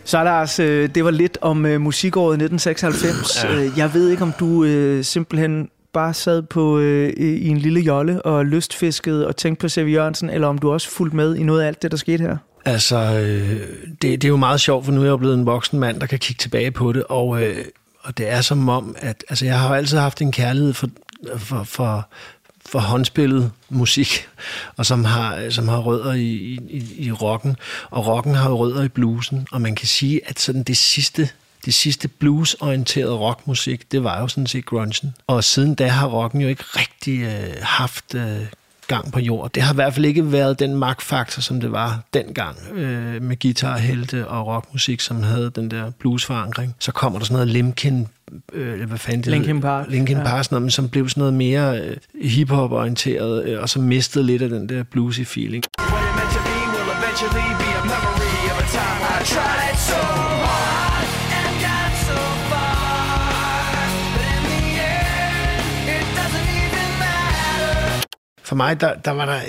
[0.10, 3.44] Så Lars, øh, det var lidt om øh, musikåret 1996.
[3.44, 3.56] Ja.
[3.56, 4.66] Øh, Jeg ved ikke, om du
[5.04, 9.88] simpelthen bare sad på øh, i en lille jolle og lystfiskede og tænkte på C.V.
[9.94, 12.38] Jørgensen, eller om du også fulgte med i noget af alt det, der skete her?
[12.66, 15.46] Altså, øh, det, det er jo meget sjovt, for nu er jeg jo blevet en
[15.46, 17.66] voksen mand, der kan kigge tilbage på det, og, øh,
[18.02, 20.88] og det er som om, at altså, jeg har jo altid haft en kærlighed for,
[21.38, 22.10] for, for,
[22.70, 24.28] for håndspillet musik,
[24.78, 27.56] og som har, som har rødder i, i, i rocken,
[27.90, 31.30] og rocken har jo rødder i bluesen, og man kan sige, at sådan det sidste
[31.66, 35.16] det sidste bluesorienterede rockmusik, det var jo sådan set grungen.
[35.28, 38.46] Og siden da har rocken jo ikke rigtig øh, haft øh,
[38.90, 39.52] gang på jord.
[39.54, 43.40] Det har i hvert fald ikke været den magtfaktor, som det var dengang øh, med
[43.40, 46.76] guitarhelte og rockmusik, som havde den der bluesforankring.
[46.80, 48.08] Så kommer der sådan noget Limkin
[48.54, 49.62] øh, hvad fanden det Linkin?
[49.62, 49.86] Park.
[49.90, 50.24] Linkin Ja.
[50.24, 54.26] Park, sådan noget, men som blev sådan noget mere øh, hiphop-orienteret, øh, og så mistede
[54.26, 55.64] lidt af den der bluesy feeling.
[55.80, 59.69] What it meant to be will eventually be a memory of a time I tried
[68.50, 69.40] For mig, der, der var der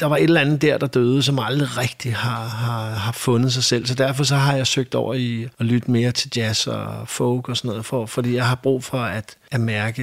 [0.00, 3.52] der var et eller andet der, der døde, som aldrig rigtig har, har, har fundet
[3.52, 3.86] sig selv.
[3.86, 7.48] Så derfor så har jeg søgt over i at lytte mere til jazz og folk
[7.48, 10.02] og sådan noget, for, fordi jeg har brug for at, at mærke,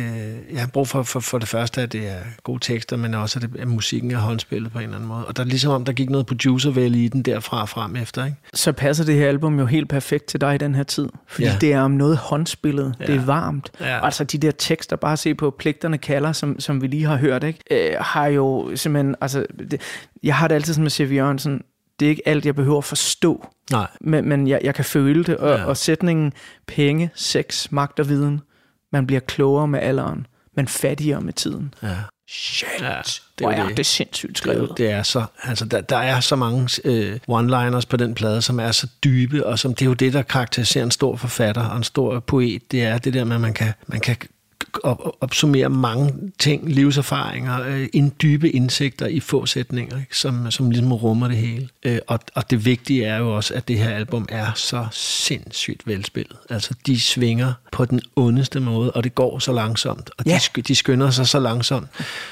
[0.52, 3.39] jeg har brug for, for, for det første, at det er gode tekster, men også,
[3.39, 5.26] at, det, at musikken er håndspillet på en eller anden måde.
[5.26, 8.26] Og der er ligesom om, der gik noget producer i den derfra og frem efter,
[8.26, 8.38] ikke?
[8.54, 11.10] Så passer det her album jo helt perfekt til dig i den her tid.
[11.28, 11.58] Fordi Ja.
[11.62, 12.95] det er om noget håndspillet.
[13.00, 13.06] Ja.
[13.06, 13.72] Det er varmt.
[13.80, 14.06] Ja.
[14.06, 17.43] Altså de der tekster, bare se på Pligterne kalder, som, som vi lige har hørt,
[17.43, 17.60] ikke?
[17.91, 19.16] Øh, har jo simpelthen...
[19.22, 19.82] Altså, det,
[20.24, 21.12] jeg har det altid sådan med C.V.
[21.14, 21.62] Jørgensen.
[22.00, 23.48] Det er ikke alt, jeg behøver at forstå.
[23.72, 23.88] Nej.
[24.02, 25.38] Men, men jeg, jeg kan føle det.
[25.38, 25.66] Og, ja.
[25.66, 26.34] og sætningen
[26.68, 28.41] penge, sex, magt og viden.
[28.94, 30.28] Man bliver klogere med alderen.
[30.56, 31.74] men fattigere med tiden.
[31.84, 31.96] Ja.
[32.30, 33.02] Shit, Ja,
[33.38, 34.78] hvor jo er det sindssygt Det er, jo- skrevet.
[34.78, 38.60] det er så, altså der, der er så mange øh, one-liners på den plade, som
[38.60, 41.78] er så dybe, og som det er jo det, der karakteriserer en stor forfatter og
[41.78, 42.72] en stor poet.
[42.72, 44.18] Det er det der med, at man kan, man kan
[44.84, 50.18] op- opsummere mange ting, livserfaringer, øh, en dybe indsigter i få sætninger, ikke?
[50.18, 51.70] Som, som ligesom rummer det hele.
[51.84, 55.88] Øh, og, og det vigtige er jo også, at det her album er så sindssygt
[55.88, 56.36] velspillet.
[56.49, 60.39] Altså, de svinger på den ondeste måde, og det går så langsomt, og Ja.
[60.55, 61.88] de, de skynder sig så langsomt.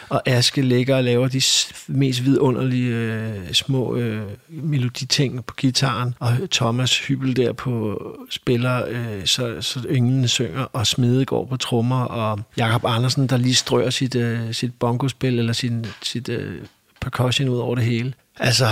[0.09, 1.41] Og Aske ligger og laver de
[1.87, 9.25] mest vidunderlige øh, små øh, meloditing på gitaren, og Thomas Hybel der på spiller, øh,
[9.25, 13.89] så, så ynglene synger, og Smede går på trommer, og Jakob Andersen, der lige strøger
[13.89, 16.53] sit, øh, sit bongospil, eller sin, sit øh,
[17.01, 18.13] percussion ud over det hele.
[18.39, 18.65] Altså,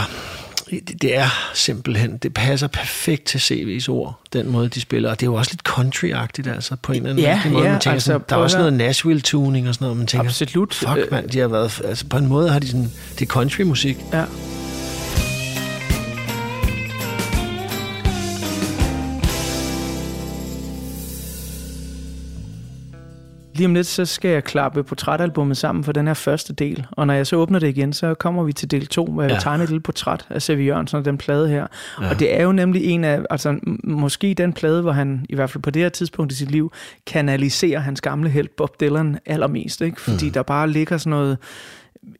[0.70, 5.10] det, det er simpelthen, det passer perfekt til CV's ord, den måde, de spiller.
[5.10, 7.64] Og det er jo også lidt country-agtigt, altså, på en eller anden Ja, måde.
[7.64, 10.28] ja, man tænker altså, sådan, der er også noget Nashville-tuning og sådan noget, man tænker,
[10.28, 10.74] Absolut.
[10.74, 13.98] fuck mand, de har været, altså på en måde har de sådan, det er country-musik.
[14.14, 14.26] Ja.
[23.56, 26.86] Lige om lidt, så skal jeg klappe portrætalbummet sammen for den her første del.
[26.92, 29.30] Og når jeg så åbner det igen, så kommer vi til del 2, hvor jeg
[29.30, 29.40] vil Ja.
[29.40, 31.68] tegne et lille portræt af Sevi Jørgensen og den plade her.
[32.02, 32.10] Ja.
[32.10, 35.50] Og det er jo nemlig en af, altså måske den plade, hvor han, i hvert
[35.50, 36.72] fald på det her tidspunkt i sit liv,
[37.08, 39.82] kanaliserer hans gamle held Bob Dylan allermest.
[39.82, 40.02] Ikke?
[40.02, 40.32] Fordi mm.
[40.32, 41.38] der bare ligger sådan noget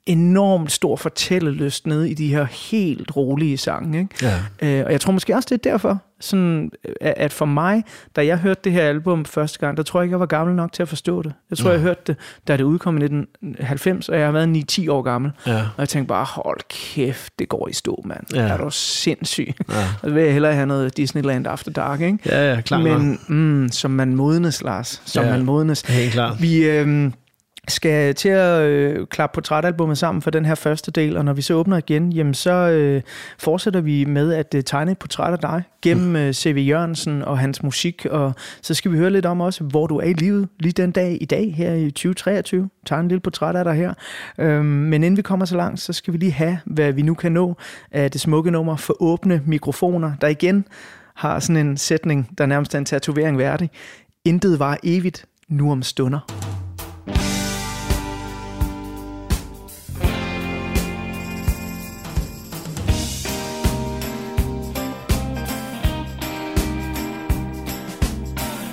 [0.06, 3.98] enormt stor fortællelyst nede i de her helt rolige sange.
[3.98, 4.14] Ikke?
[4.62, 4.78] Ja.
[4.78, 6.70] Øh, og jeg tror måske også, det er derfor, sådan,
[7.00, 7.84] at at for mig,
[8.16, 10.56] da jeg hørte det her album første gang, der tror jeg ikke, jeg var gammel
[10.56, 11.32] nok til at forstå det.
[11.50, 11.72] Jeg tror, Nej.
[11.72, 12.16] jeg hørte det,
[12.48, 15.32] da det udkom i 1990, og jeg har været 9-10 år gammel.
[15.46, 15.56] Ja.
[15.56, 18.24] Og jeg tænkte bare, hold kæft, det går i stå, mand.
[18.34, 18.42] Ja.
[18.42, 18.48] Ja.
[18.48, 19.54] Er du sindssyg?
[19.68, 19.74] Ja.
[20.02, 22.18] Og så vil jeg hellere have noget Disneyland After Dark, ikke?
[22.26, 25.02] Ja, ja, klart Men mm, som man modnes, Lars.
[25.04, 25.80] Som Ja, man modnes.
[25.80, 26.42] helt klart.
[26.42, 27.10] Vi øh,
[27.68, 31.42] skal til at øh, klappe portrætalbummet sammen for den her første del, og når vi
[31.42, 33.02] så åbner igen, jamen så øh,
[33.38, 36.64] fortsætter vi med at øh, tegne et portræt af dig gennem øh, C.V.
[36.68, 40.04] Jørgensen og hans musik, og så skal vi høre lidt om også, hvor du er
[40.06, 42.68] i livet lige den dag i dag her i 2023.
[42.86, 43.94] Tegne en lille portræt af dig her.
[44.38, 47.14] Øhm, men inden vi kommer så langt, så skal vi lige have, hvad vi nu
[47.14, 47.56] kan nå
[47.92, 50.64] af det smukke nummer for åbne mikrofoner, der igen
[51.14, 53.70] har sådan en sætning, der nærmest er en tatovering værdig.
[54.24, 56.63] Intet var evigt, nu om stunder.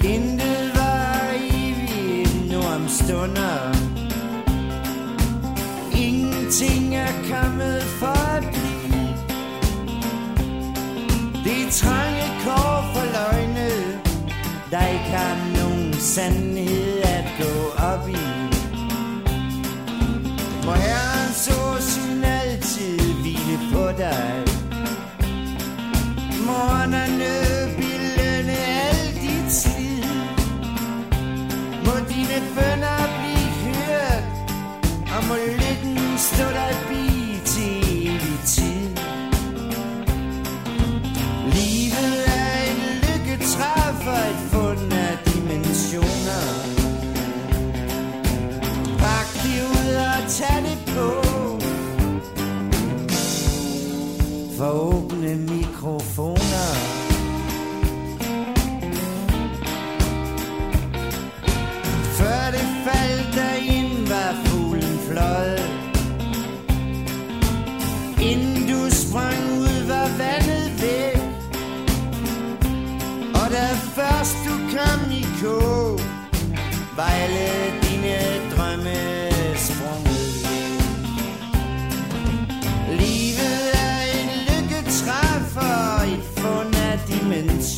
[0.04, 3.72] Intet var evigt nu om stunder
[5.96, 9.02] Ingenting er kommet for at blive.
[11.44, 13.70] Det er trange kår for løgne
[14.72, 16.51] Der ikke har nogen sandhed
[54.62, 54.91] For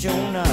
[0.03, 0.52] shown up.